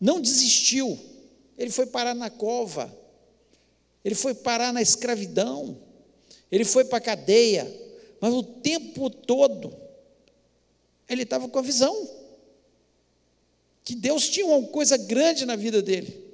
não 0.00 0.20
desistiu. 0.20 0.98
Ele 1.58 1.70
foi 1.70 1.86
parar 1.86 2.14
na 2.14 2.30
cova. 2.30 2.96
Ele 4.02 4.14
foi 4.14 4.34
parar 4.34 4.72
na 4.72 4.80
escravidão. 4.80 5.78
Ele 6.50 6.64
foi 6.64 6.84
para 6.84 6.98
a 6.98 7.02
cadeia 7.02 7.89
mas 8.20 8.34
o 8.34 8.42
tempo 8.42 9.08
todo 9.08 9.74
ele 11.08 11.22
estava 11.22 11.48
com 11.48 11.58
a 11.58 11.62
visão 11.62 12.08
que 13.84 13.96
Deus 13.96 14.28
tinha 14.28 14.46
uma 14.46 14.68
coisa 14.68 14.96
grande 14.96 15.44
na 15.44 15.56
vida 15.56 15.82
dele. 15.82 16.24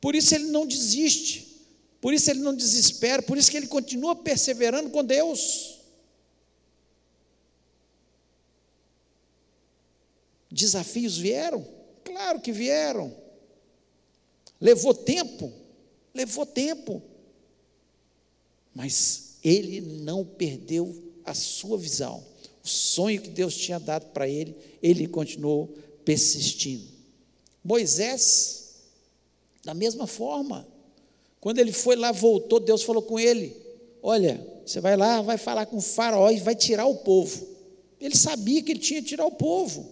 Por 0.00 0.14
isso 0.14 0.34
ele 0.34 0.44
não 0.44 0.64
desiste, 0.64 1.66
por 2.00 2.14
isso 2.14 2.30
ele 2.30 2.38
não 2.40 2.54
desespera, 2.54 3.22
por 3.22 3.36
isso 3.36 3.50
que 3.50 3.56
ele 3.56 3.66
continua 3.66 4.14
perseverando 4.14 4.90
com 4.90 5.02
Deus. 5.02 5.80
Desafios 10.48 11.18
vieram? 11.18 11.66
Claro 12.04 12.40
que 12.40 12.52
vieram. 12.52 13.12
Levou 14.60 14.94
tempo? 14.94 15.52
Levou 16.14 16.46
tempo. 16.46 17.02
Mas 18.72 19.25
ele 19.48 19.80
não 19.80 20.24
perdeu 20.24 20.92
a 21.24 21.32
sua 21.32 21.78
visão. 21.78 22.24
O 22.64 22.68
sonho 22.68 23.22
que 23.22 23.30
Deus 23.30 23.56
tinha 23.56 23.78
dado 23.78 24.06
para 24.06 24.28
ele, 24.28 24.56
ele 24.82 25.06
continuou 25.06 25.72
persistindo. 26.04 26.84
Moisés, 27.62 28.74
da 29.64 29.72
mesma 29.72 30.08
forma, 30.08 30.66
quando 31.40 31.60
ele 31.60 31.70
foi 31.70 31.94
lá, 31.94 32.10
voltou, 32.10 32.58
Deus 32.58 32.82
falou 32.82 33.02
com 33.02 33.20
ele: 33.20 33.56
Olha, 34.02 34.44
você 34.64 34.80
vai 34.80 34.96
lá, 34.96 35.22
vai 35.22 35.38
falar 35.38 35.66
com 35.66 35.76
o 35.76 35.80
faraó 35.80 36.28
e 36.30 36.40
vai 36.40 36.56
tirar 36.56 36.86
o 36.86 36.96
povo. 36.96 37.46
Ele 38.00 38.16
sabia 38.16 38.60
que 38.62 38.72
ele 38.72 38.80
tinha 38.80 39.00
que 39.00 39.08
tirar 39.08 39.26
o 39.26 39.32
povo. 39.32 39.88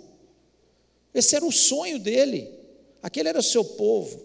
Esse 1.15 1.37
era 1.37 1.47
o 1.47 1.53
sonho 1.53 2.01
dele. 2.01 2.51
Aquele 3.01 3.29
era 3.29 3.39
o 3.39 3.43
seu 3.43 3.65
povo. 3.65 4.21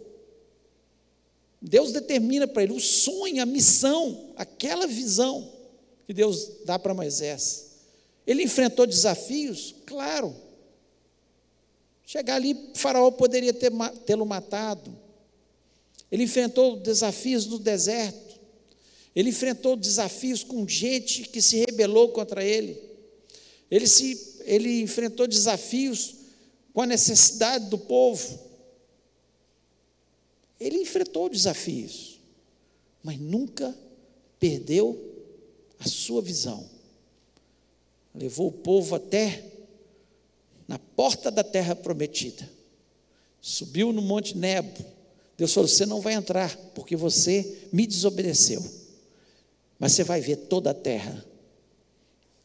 Deus 1.61 1.91
determina 1.91 2.47
para 2.47 2.63
ele 2.63 2.73
o 2.73 2.79
sonho, 2.79 3.41
a 3.41 3.45
missão, 3.45 4.33
aquela 4.35 4.87
visão 4.87 5.51
que 6.05 6.13
Deus 6.13 6.49
dá 6.65 6.79
para 6.79 6.93
Moisés. 6.93 7.67
Ele 8.25 8.43
enfrentou 8.43 8.87
desafios? 8.87 9.75
Claro. 9.85 10.35
Chegar 12.05 12.35
ali, 12.35 12.57
Faraó 12.75 13.11
poderia 13.11 13.53
tê-lo 13.53 14.25
matado. 14.25 14.97
Ele 16.11 16.23
enfrentou 16.23 16.77
desafios 16.77 17.45
no 17.45 17.59
deserto. 17.59 18.39
Ele 19.15 19.29
enfrentou 19.29 19.75
desafios 19.75 20.43
com 20.43 20.67
gente 20.67 21.23
que 21.23 21.41
se 21.41 21.57
rebelou 21.57 22.09
contra 22.09 22.43
ele. 22.43 22.81
Ele, 23.69 23.87
se, 23.87 24.39
ele 24.45 24.81
enfrentou 24.81 25.27
desafios 25.27 26.15
com 26.73 26.81
a 26.81 26.87
necessidade 26.87 27.69
do 27.69 27.77
povo. 27.77 28.39
Ele 30.59 30.79
enfrentou 30.79 31.29
desafios, 31.29 32.19
mas 33.01 33.17
nunca 33.17 33.75
perdeu 34.39 34.97
a 35.79 35.87
sua 35.87 36.21
visão. 36.21 36.69
Levou 38.13 38.47
o 38.47 38.51
povo 38.51 38.95
até 38.95 39.45
na 40.67 40.77
porta 40.77 41.31
da 41.31 41.43
terra 41.43 41.75
prometida. 41.75 42.49
Subiu 43.41 43.93
no 43.93 44.01
Monte 44.01 44.37
Nebo. 44.37 44.85
Deus 45.37 45.53
falou: 45.53 45.69
Você 45.69 45.85
não 45.85 46.01
vai 46.01 46.13
entrar, 46.13 46.55
porque 46.75 46.95
você 46.95 47.67
me 47.71 47.87
desobedeceu. 47.87 48.61
Mas 49.79 49.93
você 49.93 50.03
vai 50.03 50.19
ver 50.19 50.35
toda 50.35 50.71
a 50.71 50.73
terra. 50.73 51.25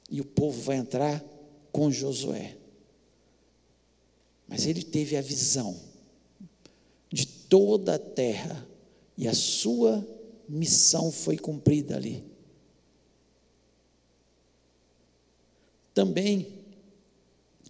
E 0.09 0.21
o 0.21 0.25
povo 0.25 0.61
vai 0.63 0.77
entrar 0.77 1.23
com 1.73 1.91
Josué. 1.91 2.57
Mas 4.47 4.67
ele 4.67 4.85
teve 4.85 5.17
a 5.17 5.21
visão 5.21 5.94
toda 7.55 7.95
a 7.95 7.99
terra 8.01 8.67
e 9.17 9.29
a 9.29 9.33
sua 9.33 10.05
missão 10.49 11.13
foi 11.13 11.39
cumprida 11.39 11.95
ali. 11.95 12.25
Também 15.95 16.49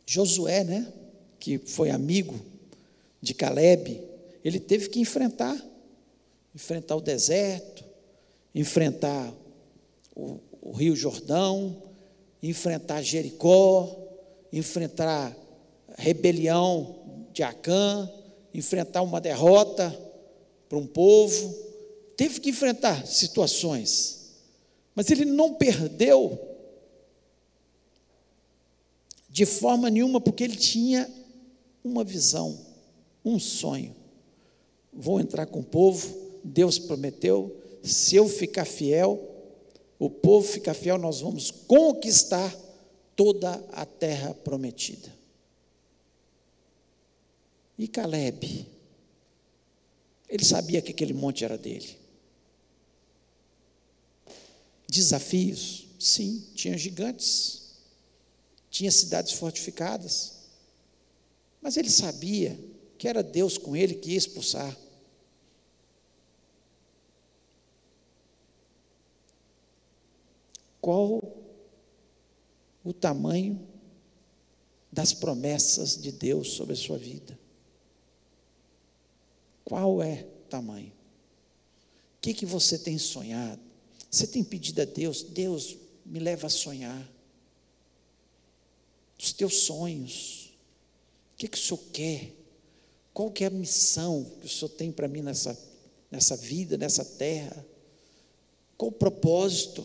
Josué, 0.07 0.65
né, 0.65 0.91
que 1.39 1.59
foi 1.59 1.91
amigo 1.91 2.35
de 3.21 3.35
Caleb, 3.35 4.01
ele 4.43 4.59
teve 4.59 4.89
que 4.89 5.01
enfrentar 5.01 5.55
enfrentar 6.55 6.97
o 6.97 7.03
deserto, 7.03 7.85
enfrentar 8.55 9.35
o, 10.17 10.39
o 10.63 10.73
Rio 10.73 10.97
Jordão, 10.97 11.77
enfrentar 12.43 13.03
Jericó, 13.03 13.95
enfrentar 14.51 15.37
a 15.95 16.01
rebelião 16.01 17.29
de 17.35 17.43
Acã, 17.43 18.11
enfrentar 18.55 19.03
uma 19.03 19.21
derrota 19.21 19.91
para 20.69 20.79
um 20.79 20.87
povo, 20.87 21.53
teve 22.17 22.39
que 22.39 22.51
enfrentar 22.51 23.05
situações, 23.07 24.31
mas 24.95 25.11
ele 25.11 25.25
não 25.25 25.55
perdeu 25.55 26.39
de 29.29 29.45
forma 29.45 29.91
nenhuma, 29.91 30.21
porque 30.21 30.45
ele 30.45 30.57
tinha 30.57 31.11
uma 31.83 32.05
visão, 32.05 32.57
um 33.25 33.37
sonho. 33.41 33.95
Vou 34.93 35.21
entrar 35.21 35.47
com 35.47 35.59
o 35.59 35.65
povo, 35.65 36.17
Deus 36.45 36.79
prometeu, 36.79 37.61
se 37.83 38.15
eu 38.15 38.29
ficar 38.29 38.65
fiel, 38.65 39.21
o 39.99 40.09
povo 40.09 40.47
ficar 40.47 40.73
fiel, 40.73 40.99
nós 40.99 41.21
vamos 41.21 41.51
conquistar 41.51 42.55
toda 43.17 43.53
a 43.73 43.85
terra 43.85 44.33
prometida. 44.33 45.13
E 47.79 47.89
Caleb, 47.89 48.69
ele 50.29 50.45
sabia 50.45 50.81
que 50.81 50.93
aquele 50.93 51.13
monte 51.13 51.45
era 51.45 51.59
dele. 51.59 51.99
Desafios, 54.89 55.89
sim, 55.99 56.47
tinha 56.55 56.79
gigantes, 56.79 57.75
tinha 58.71 58.91
cidades 58.91 59.33
fortificadas, 59.33 60.35
mas 61.61 61.77
ele 61.77 61.91
sabia 61.91 62.59
que 62.97 63.09
era 63.09 63.23
Deus 63.23 63.59
com 63.59 63.75
ele 63.75 63.95
que 63.95 64.11
ia 64.11 64.19
expulsar. 64.19 64.77
Qual 70.81 71.23
o 72.85 72.93
tamanho 72.93 73.67
das 74.93 75.13
promessas 75.13 76.01
de 76.01 76.13
Deus 76.13 76.53
sobre 76.53 76.75
a 76.75 76.77
sua 76.77 76.99
vida? 76.99 77.44
Qual 79.65 80.03
é 80.03 80.27
tamanho? 80.49 80.93
O 82.17 82.21
que, 82.21 82.35
que 82.35 82.47
você 82.47 82.79
tem 82.79 82.99
sonhado? 82.99 83.61
Você 84.11 84.27
tem 84.27 84.45
pedido 84.45 84.83
a 84.83 84.85
Deus, 84.85 85.23
Deus 85.23 85.77
me 86.05 86.19
leva 86.19 86.47
a 86.47 86.51
sonhar. 86.51 87.11
Os 89.19 89.33
teus 89.33 89.61
sonhos. 89.61 90.53
O 91.33 91.37
que, 91.37 91.49
que 91.49 91.59
o 91.59 91.61
Senhor 91.61 91.81
quer? 91.93 92.33
Qual 93.13 93.31
que 93.31 93.45
é 93.45 93.47
a 93.47 93.51
missão 93.51 94.25
que 94.41 94.47
o 94.47 94.49
Senhor 94.49 94.69
tem 94.71 94.93
para 94.93 95.09
mim 95.09 95.23
nessa, 95.23 95.59
nessa 96.11 96.37
vida, 96.37 96.77
nessa 96.77 97.05
terra? 97.05 97.65
Qual 98.77 98.91
o 98.91 98.93
propósito? 98.93 99.85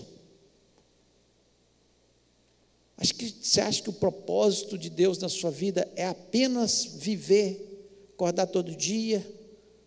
Acho 2.98 3.16
que 3.16 3.30
você 3.30 3.62
acha 3.62 3.82
que 3.82 3.90
o 3.90 3.94
propósito 3.94 4.78
de 4.78 4.90
Deus 4.90 5.18
na 5.20 5.30
sua 5.30 5.50
vida 5.50 5.90
é 5.96 6.06
apenas 6.06 6.84
viver, 6.86 7.88
acordar 8.14 8.48
todo 8.48 8.76
dia, 8.76 9.26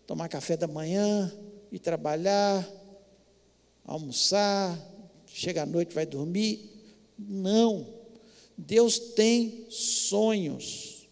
tomar 0.05 0.29
café 0.29 0.57
da 0.57 0.67
manhã, 0.67 1.31
ir 1.71 1.79
trabalhar, 1.79 2.67
almoçar, 3.85 4.77
chega 5.25 5.63
à 5.63 5.65
noite 5.65 5.93
vai 5.93 6.05
dormir. 6.05 6.69
Não. 7.17 7.87
Deus 8.57 8.99
tem 8.99 9.65
sonhos 9.69 11.07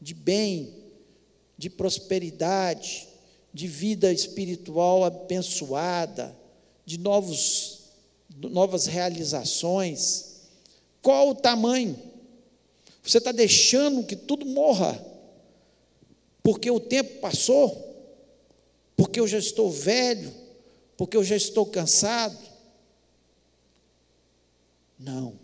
de 0.00 0.14
bem, 0.14 0.74
de 1.56 1.68
prosperidade, 1.70 3.08
de 3.52 3.66
vida 3.66 4.12
espiritual 4.12 5.04
abençoada, 5.04 6.36
de 6.84 6.98
novos, 6.98 7.80
novas 8.36 8.86
realizações. 8.86 10.42
Qual 11.00 11.30
o 11.30 11.34
tamanho? 11.34 11.98
Você 13.02 13.18
está 13.18 13.32
deixando 13.32 14.04
que 14.04 14.16
tudo 14.16 14.46
morra, 14.46 14.98
porque 16.42 16.70
o 16.70 16.80
tempo 16.80 17.20
passou? 17.20 17.83
Porque 18.96 19.18
eu 19.18 19.26
já 19.26 19.38
estou 19.38 19.70
velho, 19.70 20.32
porque 20.96 21.16
eu 21.16 21.24
já 21.24 21.36
estou 21.36 21.66
cansado. 21.66 22.38
Não. 24.98 25.38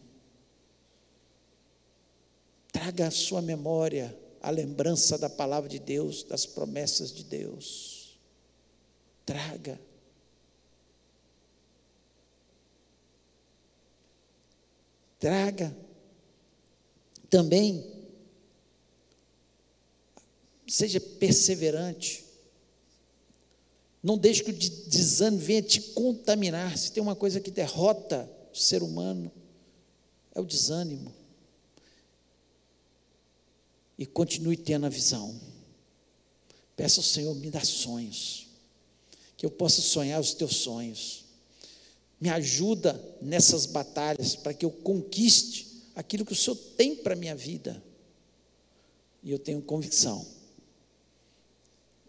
Traga 2.72 3.08
à 3.08 3.10
sua 3.10 3.42
memória 3.42 4.16
a 4.40 4.50
lembrança 4.50 5.18
da 5.18 5.28
palavra 5.28 5.68
de 5.68 5.78
Deus, 5.78 6.22
das 6.22 6.46
promessas 6.46 7.12
de 7.12 7.24
Deus. 7.24 8.18
Traga. 9.26 9.78
Traga. 15.18 15.76
Também 17.28 17.84
seja 20.66 21.00
perseverante. 21.00 22.29
Não 24.02 24.16
deixe 24.16 24.42
que 24.42 24.50
o 24.50 24.54
desânimo 24.54 25.42
venha 25.42 25.62
te 25.62 25.80
contaminar. 25.80 26.76
Se 26.78 26.90
tem 26.90 27.02
uma 27.02 27.14
coisa 27.14 27.40
que 27.40 27.50
derrota 27.50 28.30
o 28.52 28.56
ser 28.56 28.82
humano, 28.82 29.30
é 30.34 30.40
o 30.40 30.44
desânimo. 30.44 31.14
E 33.98 34.06
continue 34.06 34.56
tendo 34.56 34.86
a 34.86 34.88
visão. 34.88 35.38
Peça 36.74 37.00
ao 37.00 37.04
Senhor, 37.04 37.34
me 37.34 37.50
dá 37.50 37.62
sonhos. 37.62 38.46
Que 39.36 39.44
eu 39.44 39.50
possa 39.50 39.82
sonhar 39.82 40.18
os 40.18 40.32
teus 40.32 40.56
sonhos. 40.56 41.24
Me 42.18 42.30
ajuda 42.30 42.98
nessas 43.20 43.66
batalhas 43.66 44.34
para 44.34 44.54
que 44.54 44.64
eu 44.64 44.70
conquiste 44.70 45.66
aquilo 45.94 46.24
que 46.24 46.32
o 46.32 46.36
Senhor 46.36 46.56
tem 46.76 46.96
para 46.96 47.12
a 47.12 47.16
minha 47.16 47.36
vida. 47.36 47.82
E 49.22 49.30
eu 49.30 49.38
tenho 49.38 49.60
convicção 49.60 50.39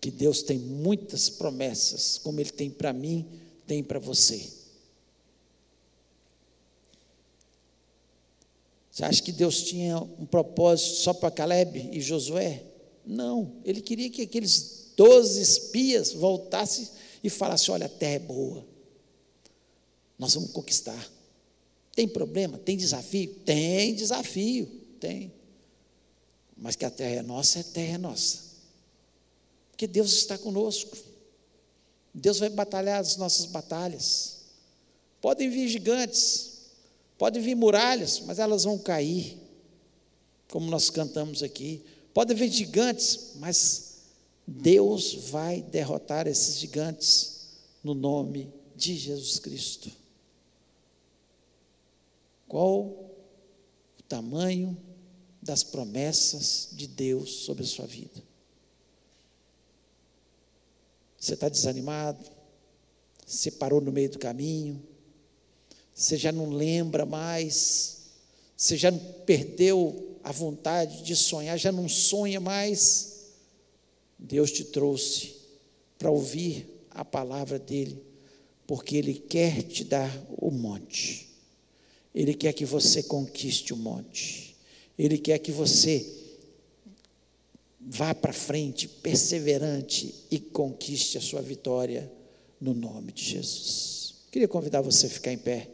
que 0.01 0.09
Deus 0.09 0.41
tem 0.41 0.57
muitas 0.57 1.29
promessas, 1.29 2.17
como 2.17 2.39
Ele 2.39 2.49
tem 2.49 2.71
para 2.71 2.91
mim, 2.91 3.23
tem 3.67 3.83
para 3.83 3.99
você. 3.99 4.51
Você 8.89 9.05
acha 9.05 9.21
que 9.21 9.31
Deus 9.31 9.61
tinha 9.63 9.99
um 9.99 10.25
propósito 10.25 10.95
só 10.97 11.13
para 11.13 11.29
Caleb 11.29 11.91
e 11.93 12.01
Josué? 12.01 12.63
Não, 13.05 13.53
ele 13.63 13.79
queria 13.79 14.09
que 14.09 14.23
aqueles 14.23 14.91
doze 14.97 15.41
espias 15.41 16.11
voltassem 16.11 16.89
e 17.23 17.29
falassem: 17.29 17.73
olha, 17.73 17.85
a 17.85 17.89
terra 17.89 18.15
é 18.15 18.19
boa, 18.19 18.65
nós 20.17 20.33
vamos 20.33 20.51
conquistar. 20.51 21.09
Tem 21.95 22.07
problema? 22.07 22.57
Tem 22.57 22.75
desafio? 22.75 23.33
Tem 23.45 23.93
desafio, 23.93 24.65
tem. 24.99 25.31
Mas 26.57 26.75
que 26.75 26.85
a 26.85 26.89
terra 26.89 27.15
é 27.15 27.21
nossa, 27.21 27.59
a 27.59 27.63
terra 27.63 27.95
é 27.95 27.97
nossa. 27.97 28.50
Porque 29.81 29.93
Deus 29.93 30.13
está 30.13 30.37
conosco. 30.37 30.95
Deus 32.13 32.37
vai 32.37 32.51
batalhar 32.51 33.01
as 33.01 33.17
nossas 33.17 33.47
batalhas. 33.47 34.43
Podem 35.19 35.49
vir 35.49 35.67
gigantes, 35.67 36.67
podem 37.17 37.41
vir 37.41 37.55
muralhas, 37.55 38.19
mas 38.19 38.37
elas 38.37 38.63
vão 38.63 38.77
cair, 38.77 39.39
como 40.51 40.69
nós 40.69 40.91
cantamos 40.91 41.41
aqui. 41.41 41.83
Podem 42.13 42.37
vir 42.37 42.51
gigantes, 42.51 43.31
mas 43.37 43.93
Deus 44.45 45.15
vai 45.31 45.63
derrotar 45.63 46.27
esses 46.27 46.59
gigantes 46.59 47.47
no 47.83 47.95
nome 47.95 48.53
de 48.75 48.95
Jesus 48.95 49.39
Cristo. 49.39 49.91
Qual 52.47 52.81
o 53.97 54.03
tamanho 54.07 54.77
das 55.41 55.63
promessas 55.63 56.69
de 56.71 56.85
Deus 56.85 57.31
sobre 57.45 57.63
a 57.63 57.67
sua 57.67 57.87
vida? 57.87 58.29
Você 61.21 61.35
está 61.35 61.47
desanimado? 61.47 62.19
Você 63.27 63.51
parou 63.51 63.79
no 63.79 63.91
meio 63.91 64.09
do 64.09 64.17
caminho? 64.17 64.81
Você 65.93 66.17
já 66.17 66.31
não 66.31 66.49
lembra 66.49 67.05
mais? 67.05 68.07
Você 68.57 68.75
já 68.75 68.91
perdeu 68.91 70.17
a 70.23 70.31
vontade 70.31 71.03
de 71.03 71.15
sonhar? 71.15 71.59
Já 71.59 71.71
não 71.71 71.87
sonha 71.87 72.39
mais? 72.39 73.27
Deus 74.17 74.51
te 74.51 74.63
trouxe 74.63 75.35
para 75.99 76.09
ouvir 76.09 76.67
a 76.89 77.05
palavra 77.05 77.59
dele, 77.59 78.01
porque 78.65 78.97
ele 78.97 79.13
quer 79.13 79.61
te 79.61 79.83
dar 79.83 80.11
o 80.39 80.49
monte. 80.49 81.29
Ele 82.15 82.33
quer 82.33 82.51
que 82.53 82.65
você 82.65 83.03
conquiste 83.03 83.75
o 83.75 83.77
monte. 83.77 84.55
Ele 84.97 85.19
quer 85.19 85.37
que 85.37 85.51
você 85.51 86.20
vá 87.87 88.13
para 88.13 88.31
frente, 88.31 88.87
perseverante 88.87 90.13
e 90.29 90.39
conquiste 90.39 91.17
a 91.17 91.21
sua 91.21 91.41
vitória 91.41 92.11
no 92.59 92.73
nome 92.73 93.11
de 93.11 93.23
Jesus. 93.23 94.15
Queria 94.31 94.47
convidar 94.47 94.81
você 94.81 95.07
a 95.07 95.09
ficar 95.09 95.31
em 95.31 95.37
pé. 95.37 95.69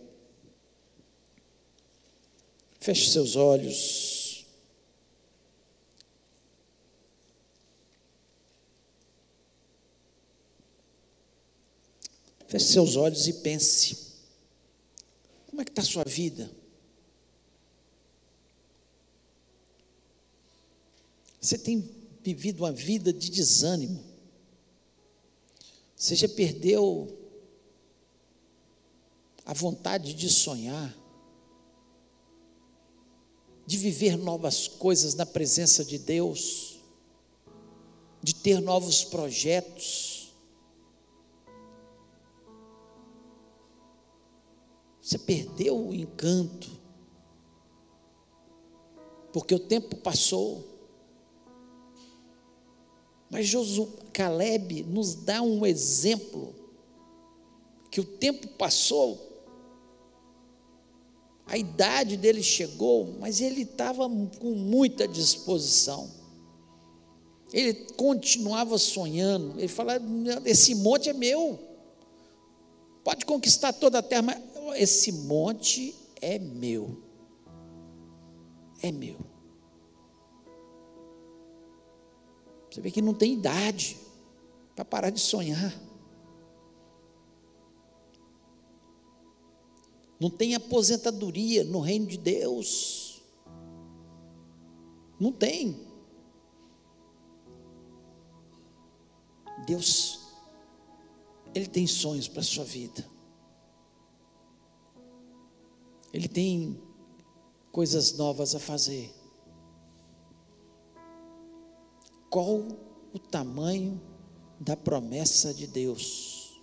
Feche 2.79 3.11
seus 3.11 3.35
olhos. 3.35 4.45
Feche 12.47 12.65
seus 12.65 12.95
olhos 12.95 13.27
e 13.27 13.33
pense. 13.33 14.07
Como 15.47 15.61
é 15.61 15.65
que 15.65 15.71
está 15.71 15.81
a 15.81 15.85
sua 15.85 16.05
vida? 16.05 16.49
Você 21.41 21.57
tem 21.57 21.96
vivido 22.33 22.65
uma 22.65 22.73
vida 22.73 23.13
de 23.13 23.29
desânimo. 23.31 24.03
Você 25.95 26.13
já 26.13 26.27
perdeu 26.27 27.17
a 29.45 29.53
vontade 29.53 30.13
de 30.13 30.29
sonhar, 30.29 30.93
de 33.65 33.77
viver 33.77 34.17
novas 34.17 34.67
coisas 34.67 35.15
na 35.15 35.25
presença 35.25 35.85
de 35.85 35.97
Deus, 35.97 36.81
de 38.21 38.35
ter 38.35 38.59
novos 38.59 39.05
projetos. 39.05 40.33
Você 45.01 45.17
perdeu 45.17 45.77
o 45.77 45.95
encanto, 45.95 46.69
porque 49.31 49.55
o 49.55 49.59
tempo 49.59 49.95
passou. 49.95 50.76
Mas 53.29 53.47
Josué, 53.47 53.87
Caleb 54.13 54.83
nos 54.83 55.15
dá 55.15 55.41
um 55.41 55.65
exemplo 55.65 56.55
que 57.91 57.99
o 57.99 58.05
tempo 58.05 58.47
passou, 58.49 59.27
a 61.45 61.57
idade 61.57 62.17
dele 62.17 62.43
chegou, 62.43 63.15
mas 63.19 63.39
ele 63.39 63.61
estava 63.61 64.09
com 64.39 64.51
muita 64.51 65.07
disposição. 65.07 66.09
Ele 67.53 67.73
continuava 67.95 68.77
sonhando. 68.77 69.57
Ele 69.57 69.69
falava: 69.69 70.03
esse 70.45 70.75
monte 70.75 71.09
é 71.09 71.13
meu. 71.13 71.57
Pode 73.03 73.25
conquistar 73.25 73.71
toda 73.71 73.99
a 73.99 74.01
terra, 74.01 74.21
mas 74.23 74.41
esse 74.75 75.11
monte 75.11 75.95
é 76.21 76.37
meu. 76.37 77.01
É 78.81 78.91
meu. 78.91 79.36
Você 82.77 82.81
vê 82.81 82.91
que 82.91 83.01
não 83.01 83.15
tem 83.15 83.33
idade 83.33 83.97
para 84.75 84.85
parar 84.85 85.09
de 85.09 85.19
sonhar. 85.19 85.73
Não 90.19 90.29
tem 90.29 90.53
aposentadoria 90.53 91.63
no 91.63 91.79
reino 91.79 92.05
de 92.05 92.19
Deus. 92.19 93.19
Não 95.19 95.31
tem. 95.31 95.87
Deus, 99.65 100.19
Ele 101.55 101.65
tem 101.65 101.87
sonhos 101.87 102.27
para 102.27 102.41
a 102.41 102.43
sua 102.43 102.63
vida. 102.63 103.03
Ele 106.13 106.27
tem 106.27 106.79
coisas 107.71 108.15
novas 108.15 108.53
a 108.53 108.59
fazer. 108.59 109.16
Qual 112.29 112.63
o 113.13 113.19
tamanho 113.19 114.01
da 114.59 114.75
promessa 114.75 115.53
de 115.53 115.67
Deus. 115.67 116.61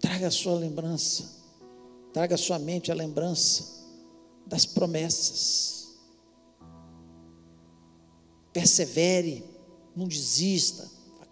Traga 0.00 0.28
a 0.28 0.30
sua 0.30 0.54
lembrança, 0.54 1.42
traga 2.12 2.34
a 2.34 2.38
sua 2.38 2.58
mente 2.58 2.90
a 2.90 2.94
lembrança 2.94 3.86
das 4.46 4.66
promessas. 4.66 5.96
Persevere, 8.52 9.44
não 9.96 10.06
desista, 10.06 10.90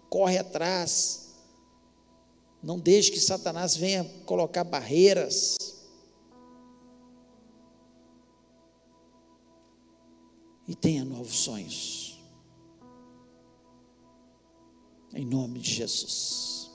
corre 0.09 0.37
atrás. 0.37 1.29
Não 2.63 2.79
deixe 2.79 3.11
que 3.11 3.19
Satanás 3.19 3.75
venha 3.75 4.03
colocar 4.25 4.63
barreiras. 4.63 5.55
E 10.67 10.75
tenha 10.75 11.03
novos 11.03 11.37
sonhos. 11.37 12.00
Em 15.13 15.25
nome 15.25 15.59
de 15.59 15.69
Jesus. 15.69 16.71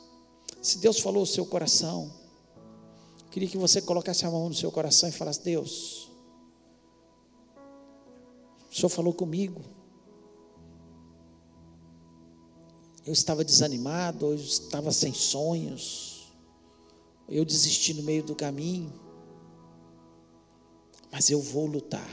Se 0.61 0.78
Deus 0.78 1.01
falou 1.01 1.22
o 1.22 1.26
seu 1.26 1.47
coração, 1.47 2.12
queria 3.30 3.49
que 3.49 3.57
você 3.57 3.80
colocasse 3.80 4.26
a 4.26 4.30
mão 4.30 4.49
no 4.49 4.55
seu 4.55 4.70
coração 4.70 5.09
e 5.09 5.12
falasse: 5.12 5.43
Deus, 5.43 6.11
o 8.70 8.74
Senhor 8.74 8.89
falou 8.89 9.14
comigo. 9.14 9.62
Eu 13.07 13.12
estava 13.12 13.45
desanimado, 13.45 14.26
eu 14.26 14.34
estava 14.34 14.91
sem 14.91 15.14
sonhos, 15.14 16.32
eu 17.28 17.45
desisti 17.45 17.95
no 17.95 18.03
meio 18.03 18.24
do 18.24 18.34
caminho, 18.34 18.93
mas 21.11 21.30
eu 21.30 21.41
vou 21.41 21.66
lutar. 21.66 22.11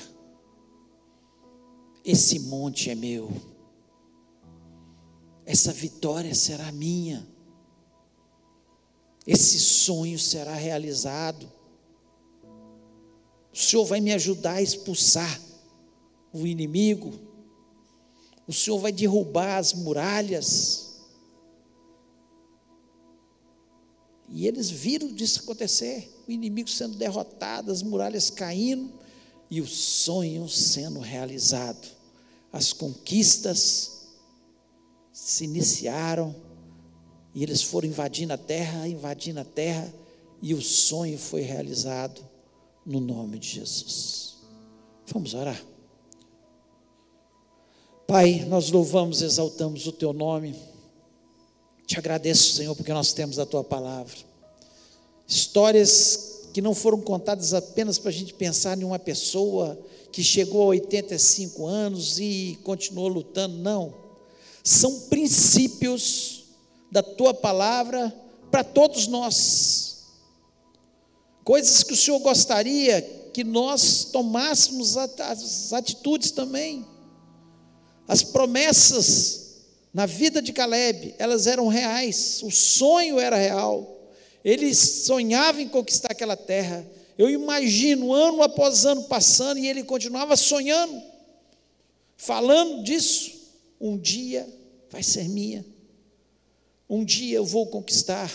Esse 2.05 2.37
monte 2.39 2.89
é 2.91 2.95
meu 2.95 3.52
essa 5.45 5.73
vitória 5.73 6.33
será 6.33 6.71
minha, 6.71 7.27
esse 9.25 9.59
sonho 9.59 10.19
será 10.19 10.53
realizado. 10.53 11.51
O 13.53 13.57
Senhor 13.57 13.85
vai 13.85 14.01
me 14.01 14.11
ajudar 14.13 14.55
a 14.55 14.61
expulsar 14.61 15.39
o 16.33 16.47
inimigo, 16.47 17.13
o 18.47 18.53
Senhor 18.53 18.79
vai 18.79 18.91
derrubar 18.91 19.57
as 19.57 19.73
muralhas. 19.73 20.91
E 24.29 24.47
eles 24.47 24.69
viram 24.69 25.13
disso 25.13 25.41
acontecer, 25.41 26.11
o 26.27 26.31
inimigo 26.31 26.69
sendo 26.69 26.97
derrotado, 26.97 27.71
as 27.71 27.83
muralhas 27.83 28.29
caindo 28.29 28.91
e 29.49 29.61
o 29.61 29.67
sonho 29.67 30.49
sendo 30.49 30.99
realizado, 30.99 31.87
as 32.51 32.73
conquistas 32.73 33.92
se 35.13 35.43
iniciaram 35.43 36.35
e 37.35 37.43
eles 37.43 37.61
foram 37.61 37.87
invadindo 37.87 38.33
a 38.33 38.37
terra, 38.37 38.87
invadindo 38.87 39.39
a 39.39 39.43
terra, 39.45 39.91
e 40.41 40.53
o 40.53 40.61
sonho 40.61 41.17
foi 41.17 41.41
realizado 41.41 42.21
no 42.85 42.99
nome 42.99 43.39
de 43.39 43.47
Jesus. 43.47 44.37
Vamos 45.07 45.33
orar. 45.33 45.61
Pai, 48.05 48.45
nós 48.47 48.69
louvamos, 48.69 49.21
exaltamos 49.21 49.87
o 49.87 49.91
teu 49.91 50.13
nome. 50.13 50.55
Te 51.87 51.97
agradeço, 51.97 52.53
Senhor, 52.53 52.75
porque 52.75 52.93
nós 52.93 53.13
temos 53.13 53.39
a 53.39 53.45
tua 53.45 53.63
palavra. 53.63 54.17
Histórias 55.27 56.41
que 56.53 56.61
não 56.61 56.75
foram 56.75 57.01
contadas 57.01 57.53
apenas 57.53 57.97
para 57.97 58.09
a 58.09 58.13
gente 58.13 58.33
pensar 58.33 58.77
em 58.77 58.83
uma 58.83 58.99
pessoa 58.99 59.79
que 60.11 60.23
chegou 60.23 60.63
a 60.63 60.67
85 60.67 61.65
anos 61.65 62.19
e 62.19 62.59
continuou 62.63 63.07
lutando, 63.07 63.57
não 63.57 64.02
são 64.63 65.01
princípios 65.01 66.45
da 66.89 67.03
tua 67.03 67.33
palavra 67.33 68.13
para 68.49 68.63
todos 68.63 69.07
nós. 69.07 70.05
Coisas 71.43 71.83
que 71.83 71.93
o 71.93 71.97
Senhor 71.97 72.19
gostaria 72.19 73.01
que 73.33 73.43
nós 73.43 74.05
tomássemos 74.05 74.95
as 74.95 75.73
atitudes 75.73 76.31
também. 76.31 76.85
As 78.07 78.23
promessas 78.23 79.43
na 79.93 80.05
vida 80.05 80.41
de 80.41 80.53
Caleb, 80.53 81.13
elas 81.19 81.45
eram 81.45 81.67
reais, 81.67 82.41
o 82.43 82.49
sonho 82.49 83.19
era 83.19 83.35
real. 83.35 83.99
Ele 84.43 84.73
sonhava 84.73 85.61
em 85.61 85.69
conquistar 85.69 86.11
aquela 86.11 86.35
terra 86.35 86.85
Eu 87.17 87.29
imagino 87.29 88.11
ano 88.11 88.41
após 88.41 88.85
ano 88.85 89.03
passando 89.03 89.59
e 89.59 89.67
ele 89.67 89.83
continuava 89.83 90.35
sonhando, 90.35 91.01
falando 92.17 92.83
disso. 92.83 93.42
Um 93.79 93.97
dia 93.97 94.47
vai 94.89 95.03
ser 95.03 95.27
minha, 95.27 95.65
um 96.89 97.03
dia 97.03 97.37
eu 97.37 97.45
vou 97.45 97.67
conquistar, 97.67 98.31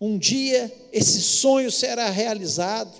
um 0.00 0.18
dia 0.18 0.72
esse 0.92 1.20
sonho 1.20 1.70
será 1.70 2.10
realizado. 2.10 2.92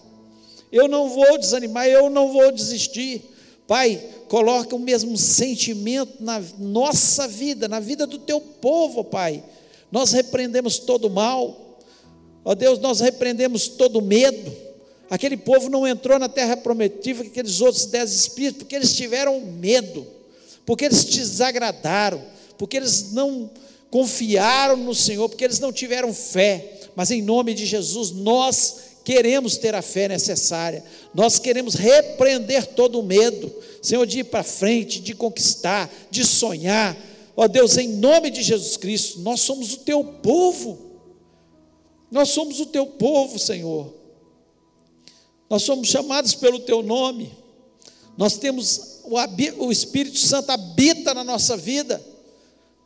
Eu 0.71 0.89
não 0.89 1.11
vou 1.11 1.37
desanimar, 1.37 1.87
eu 1.87 2.09
não 2.09 2.33
vou 2.33 2.51
desistir. 2.51 3.23
Pai, 3.67 4.03
coloca 4.29 4.75
o 4.75 4.79
mesmo 4.79 5.19
sentimento 5.19 6.23
na 6.23 6.43
nossa 6.59 7.29
vida, 7.29 7.69
na 7.69 7.81
vida 7.81 8.07
do 8.07 8.19
teu 8.19 8.41
povo, 8.41 9.05
Pai. 9.05 9.45
Nós 9.91 10.13
repreendemos 10.13 10.79
todo 10.79 11.11
mal, 11.11 11.79
ó 12.45 12.55
Deus, 12.55 12.79
nós 12.79 13.01
repreendemos 13.01 13.69
todo 13.69 14.01
medo. 14.01 14.51
Aquele 15.11 15.37
povo 15.37 15.69
não 15.69 15.87
entrou 15.87 16.19
na 16.19 16.29
terra 16.29 16.57
prometida, 16.57 17.23
aqueles 17.23 17.61
outros 17.61 17.85
dez 17.85 18.15
espíritos, 18.15 18.63
porque 18.63 18.75
eles 18.75 18.97
tiveram 18.97 19.39
medo, 19.41 20.07
porque 20.65 20.85
eles 20.85 21.05
te 21.05 21.19
desagradaram, 21.19 22.23
porque 22.57 22.77
eles 22.77 23.13
não 23.13 23.51
confiaram 23.91 24.77
no 24.77 24.95
Senhor, 24.95 25.29
porque 25.29 25.45
eles 25.45 25.59
não 25.59 25.73
tiveram 25.73 26.15
fé. 26.15 26.81
Mas 26.95 27.11
em 27.11 27.21
nome 27.23 27.55
de 27.55 27.67
Jesus, 27.67 28.11
nós 28.11 28.93
queremos 29.05 29.57
ter 29.57 29.75
a 29.75 29.83
fé 29.83 30.09
necessária, 30.09 30.85
nós 31.13 31.39
queremos 31.39 31.75
repreender 31.75 32.67
todo 32.67 33.01
o 33.01 33.03
medo, 33.03 33.53
Senhor, 33.81 34.07
de 34.07 34.21
ir 34.21 34.25
para 34.25 34.43
frente, 34.43 35.01
de 35.01 35.15
conquistar, 35.15 35.93
de 36.11 36.25
sonhar. 36.25 36.97
Ó 37.37 37.49
Deus, 37.49 37.77
em 37.79 37.89
nome 37.89 38.31
de 38.31 38.43
Jesus 38.43 38.77
Cristo, 38.77 39.21
nós 39.21 39.41
somos 39.41 39.73
o 39.73 39.79
teu 39.79 40.05
povo, 40.05 40.79
nós 42.11 42.29
somos 42.29 42.61
o 42.61 42.67
teu 42.67 42.87
povo, 42.87 43.39
Senhor, 43.39 43.93
nós 45.51 45.63
somos 45.63 45.89
chamados 45.89 46.35
pelo 46.35 46.61
teu 46.61 46.83
nome, 46.83 47.33
nós 48.17 48.37
temos 48.37 48.92
o, 49.05 49.73
Espírito 49.73 50.19
Santo 50.19 50.51
habita 50.51 51.15
na 51.15 51.25
nossa 51.25 51.57
vida. 51.57 52.03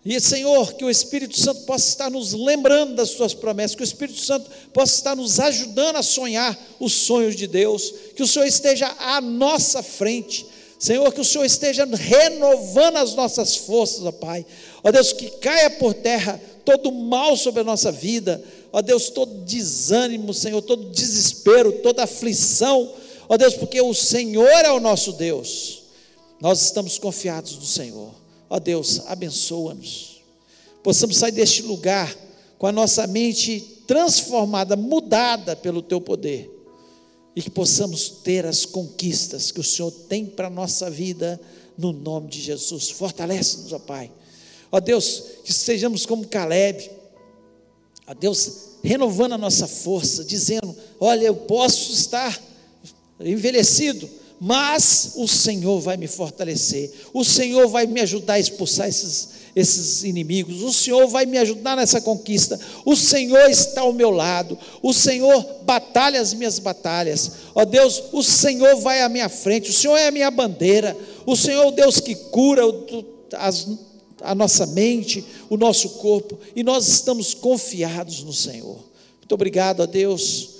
E, 0.05 0.21
Senhor, 0.21 0.75
que 0.75 0.85
o 0.85 0.91
Espírito 0.91 1.37
Santo 1.37 1.63
possa 1.63 1.89
estar 1.89 2.11
nos 2.11 2.33
lembrando 2.33 2.95
das 2.95 3.11
Suas 3.11 3.35
promessas, 3.35 3.75
que 3.75 3.83
o 3.83 3.85
Espírito 3.85 4.21
Santo 4.21 4.49
possa 4.73 4.95
estar 4.95 5.17
nos 5.17 5.41
ajudando 5.41 5.97
a 5.97 6.03
sonhar 6.03 6.57
os 6.79 6.93
sonhos 6.93 7.35
de 7.35 7.49
Deus, 7.49 7.93
que 8.15 8.23
o 8.23 8.27
Senhor 8.27 8.47
esteja 8.47 8.95
à 9.01 9.21
nossa 9.21 9.83
frente, 9.83 10.47
Senhor, 10.79 11.13
que 11.13 11.21
o 11.21 11.25
Senhor 11.25 11.45
esteja 11.45 11.85
renovando 11.87 12.99
as 12.99 13.15
nossas 13.15 13.57
forças, 13.57 14.05
ó 14.05 14.13
Pai. 14.13 14.47
Ó 14.85 14.93
Deus, 14.93 15.13
que 15.13 15.31
caia 15.31 15.71
por 15.71 15.95
terra 15.95 16.41
todo 16.65 16.93
mal 16.93 17.37
sobre 17.37 17.61
a 17.61 17.65
nossa 17.65 17.91
vida, 17.91 18.43
ó 18.73 18.83
Deus, 18.83 19.09
todo 19.09 19.45
desânimo, 19.45 20.35
Senhor, 20.35 20.61
todo 20.61 20.91
desespero, 20.91 21.73
toda 21.81 22.03
aflição, 22.03 22.93
ó 23.29 23.37
Deus, 23.37 23.55
porque 23.55 23.81
o 23.81 23.95
Senhor 23.95 24.65
é 24.65 24.71
o 24.71 24.81
nosso 24.81 25.13
Deus, 25.13 25.76
nós 26.41 26.63
estamos 26.63 26.99
confiados 26.99 27.57
no 27.57 27.65
Senhor. 27.65 28.15
Ó 28.49 28.59
Deus, 28.59 29.03
abençoa-nos. 29.07 30.23
Possamos 30.83 31.17
sair 31.17 31.33
deste 31.33 31.63
lugar 31.63 32.15
com 32.59 32.67
a 32.67 32.73
nossa 32.73 33.07
mente 33.07 33.61
transformada, 33.87 34.77
mudada 34.77 35.57
pelo 35.57 35.83
teu 35.83 36.01
poder. 36.01 36.53
E 37.35 37.43
que 37.43 37.51
possamos 37.51 38.09
ter 38.09 38.47
as 38.47 38.65
conquistas 38.65 39.51
que 39.51 39.61
o 39.61 39.65
Senhor 39.65 39.91
tem 39.91 40.25
para 40.25 40.47
a 40.47 40.51
nossa 40.51 40.91
vida, 40.91 41.41
no 41.77 41.93
nome 41.93 42.29
de 42.29 42.41
Jesus. 42.41 42.91
Fortalece-nos, 42.91 43.73
ó 43.73 43.79
Pai. 43.79 44.11
Ó 44.73 44.81
Deus, 44.81 45.23
que 45.45 45.53
sejamos 45.53 46.07
como 46.07 46.27
Caleb. 46.27 46.91
Ó 48.07 48.15
Deus, 48.15 48.67
renovando 48.83 49.33
a 49.33 49.39
nossa 49.39 49.67
força, 49.67 50.25
dizendo: 50.25 50.75
Olha, 50.99 51.27
eu 51.27 51.35
posso 51.35 51.93
estar 51.93 52.41
envelhecido, 53.21 54.09
mas 54.41 55.13
o 55.17 55.27
Senhor 55.27 55.81
vai 55.81 55.97
me 55.97 56.07
fortalecer, 56.07 56.93
o 57.13 57.25
Senhor 57.25 57.67
vai 57.69 57.87
me 57.87 58.01
ajudar 58.01 58.35
a 58.35 58.39
expulsar 58.39 58.87
esses, 58.89 59.31
esses 59.55 60.05
inimigos, 60.05 60.63
o 60.63 60.73
Senhor 60.73 61.07
vai 61.09 61.25
me 61.25 61.39
ajudar 61.39 61.77
nessa 61.77 62.01
conquista, 62.01 62.61
o 62.85 62.95
Senhor 62.95 63.49
está 63.49 63.81
ao 63.81 63.95
meu 63.95 64.11
lado, 64.11 64.59
o 64.83 64.93
Senhor 64.93 65.43
batalha 65.63 66.21
as 66.21 66.35
minhas 66.35 66.59
batalhas, 66.59 67.33
ó 67.55 67.65
Deus, 67.65 68.03
o 68.13 68.23
Senhor 68.23 68.77
vai 68.77 69.01
à 69.01 69.09
minha 69.09 69.29
frente, 69.29 69.71
o 69.71 69.75
Senhor 69.75 69.97
é 69.97 70.09
a 70.09 70.13
minha 70.13 70.31
bandeira, 70.31 70.95
o 71.25 71.35
Senhor 71.35 71.63
é 71.63 71.67
o 71.67 71.73
Deus 71.73 71.99
que 71.99 72.15
cura 72.15 72.63
as, 73.33 73.67
a 74.21 74.35
nossa 74.35 74.67
mente, 74.67 75.25
o 75.49 75.57
nosso 75.57 75.91
corpo, 75.91 76.39
e 76.55 76.63
nós 76.63 76.87
estamos 76.89 77.33
confiados 77.33 78.23
no 78.23 78.35
Senhor. 78.35 78.79
Muito 79.19 79.33
obrigado 79.33 79.83
a 79.83 79.87
Deus, 79.87 80.57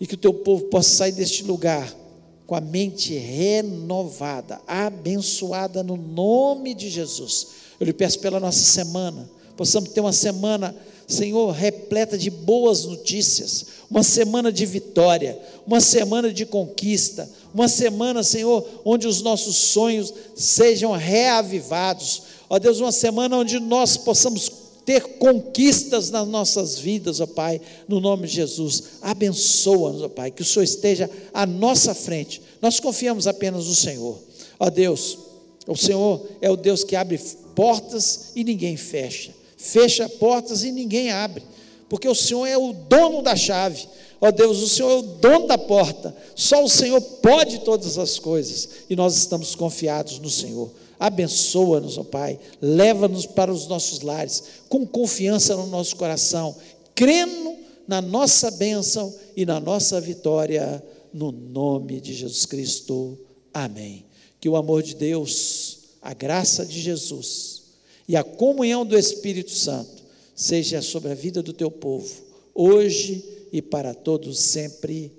e 0.00 0.06
que 0.06 0.14
o 0.14 0.18
teu 0.18 0.32
povo 0.32 0.64
possa 0.64 0.90
sair 0.90 1.12
deste 1.12 1.42
lugar 1.42 2.01
com 2.46 2.54
a 2.54 2.60
mente 2.60 3.14
renovada, 3.14 4.60
abençoada 4.66 5.82
no 5.82 5.96
nome 5.96 6.74
de 6.74 6.90
Jesus. 6.90 7.48
Eu 7.78 7.86
lhe 7.86 7.92
peço 7.92 8.18
pela 8.18 8.40
nossa 8.40 8.60
semana, 8.60 9.28
possamos 9.56 9.90
ter 9.90 10.00
uma 10.00 10.12
semana, 10.12 10.74
Senhor, 11.06 11.50
repleta 11.50 12.16
de 12.16 12.30
boas 12.30 12.84
notícias, 12.84 13.66
uma 13.90 14.02
semana 14.02 14.52
de 14.52 14.64
vitória, 14.64 15.38
uma 15.66 15.80
semana 15.80 16.32
de 16.32 16.46
conquista, 16.46 17.28
uma 17.54 17.68
semana, 17.68 18.22
Senhor, 18.22 18.66
onde 18.84 19.06
os 19.06 19.20
nossos 19.20 19.56
sonhos 19.56 20.12
sejam 20.34 20.92
reavivados. 20.92 22.22
Ó 22.48 22.58
Deus, 22.58 22.80
uma 22.80 22.92
semana 22.92 23.36
onde 23.36 23.60
nós 23.60 23.96
possamos 23.96 24.61
ter 24.84 25.18
conquistas 25.18 26.10
nas 26.10 26.26
nossas 26.26 26.78
vidas, 26.78 27.20
ó 27.20 27.26
Pai, 27.26 27.60
no 27.88 28.00
nome 28.00 28.26
de 28.26 28.34
Jesus. 28.34 28.84
Abençoa-nos, 29.00 30.02
ó 30.02 30.08
Pai, 30.08 30.30
que 30.30 30.42
o 30.42 30.44
Senhor 30.44 30.64
esteja 30.64 31.10
à 31.32 31.46
nossa 31.46 31.94
frente. 31.94 32.42
Nós 32.60 32.80
confiamos 32.80 33.26
apenas 33.26 33.66
no 33.66 33.74
Senhor. 33.74 34.18
Ó 34.58 34.70
Deus, 34.70 35.18
o 35.66 35.76
Senhor 35.76 36.26
é 36.40 36.50
o 36.50 36.56
Deus 36.56 36.84
que 36.84 36.96
abre 36.96 37.18
portas 37.54 38.32
e 38.34 38.42
ninguém 38.42 38.76
fecha. 38.76 39.32
Fecha 39.56 40.08
portas 40.08 40.64
e 40.64 40.72
ninguém 40.72 41.10
abre. 41.10 41.42
Porque 41.88 42.08
o 42.08 42.14
Senhor 42.14 42.46
é 42.46 42.56
o 42.56 42.72
dono 42.72 43.22
da 43.22 43.36
chave. 43.36 43.86
Ó 44.20 44.30
Deus, 44.30 44.62
o 44.62 44.68
Senhor 44.68 44.90
é 44.90 44.94
o 44.96 45.02
dono 45.02 45.46
da 45.46 45.58
porta. 45.58 46.16
Só 46.34 46.64
o 46.64 46.68
Senhor 46.68 47.00
pode 47.00 47.60
todas 47.60 47.98
as 47.98 48.18
coisas. 48.18 48.68
E 48.88 48.96
nós 48.96 49.16
estamos 49.16 49.54
confiados 49.54 50.18
no 50.18 50.30
Senhor. 50.30 50.70
Abençoa-nos, 51.02 51.98
ó 51.98 52.04
Pai. 52.04 52.38
Leva-nos 52.60 53.26
para 53.26 53.52
os 53.52 53.66
nossos 53.66 54.02
lares, 54.02 54.44
com 54.68 54.86
confiança 54.86 55.56
no 55.56 55.66
nosso 55.66 55.96
coração, 55.96 56.54
crendo 56.94 57.56
na 57.88 58.00
nossa 58.00 58.52
bênção 58.52 59.12
e 59.36 59.44
na 59.44 59.58
nossa 59.58 60.00
vitória, 60.00 60.80
no 61.12 61.32
nome 61.32 62.00
de 62.00 62.14
Jesus 62.14 62.46
Cristo. 62.46 63.18
Amém. 63.52 64.06
Que 64.38 64.48
o 64.48 64.54
amor 64.54 64.80
de 64.80 64.94
Deus, 64.94 65.78
a 66.00 66.14
graça 66.14 66.64
de 66.64 66.80
Jesus 66.80 67.62
e 68.06 68.14
a 68.14 68.22
comunhão 68.22 68.86
do 68.86 68.96
Espírito 68.96 69.50
Santo 69.50 70.04
seja 70.36 70.80
sobre 70.80 71.10
a 71.10 71.16
vida 71.16 71.42
do 71.42 71.52
teu 71.52 71.70
povo, 71.70 72.12
hoje 72.54 73.24
e 73.52 73.60
para 73.60 73.92
todos 73.92 74.38
sempre. 74.38 75.10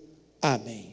Amém. 0.42 0.93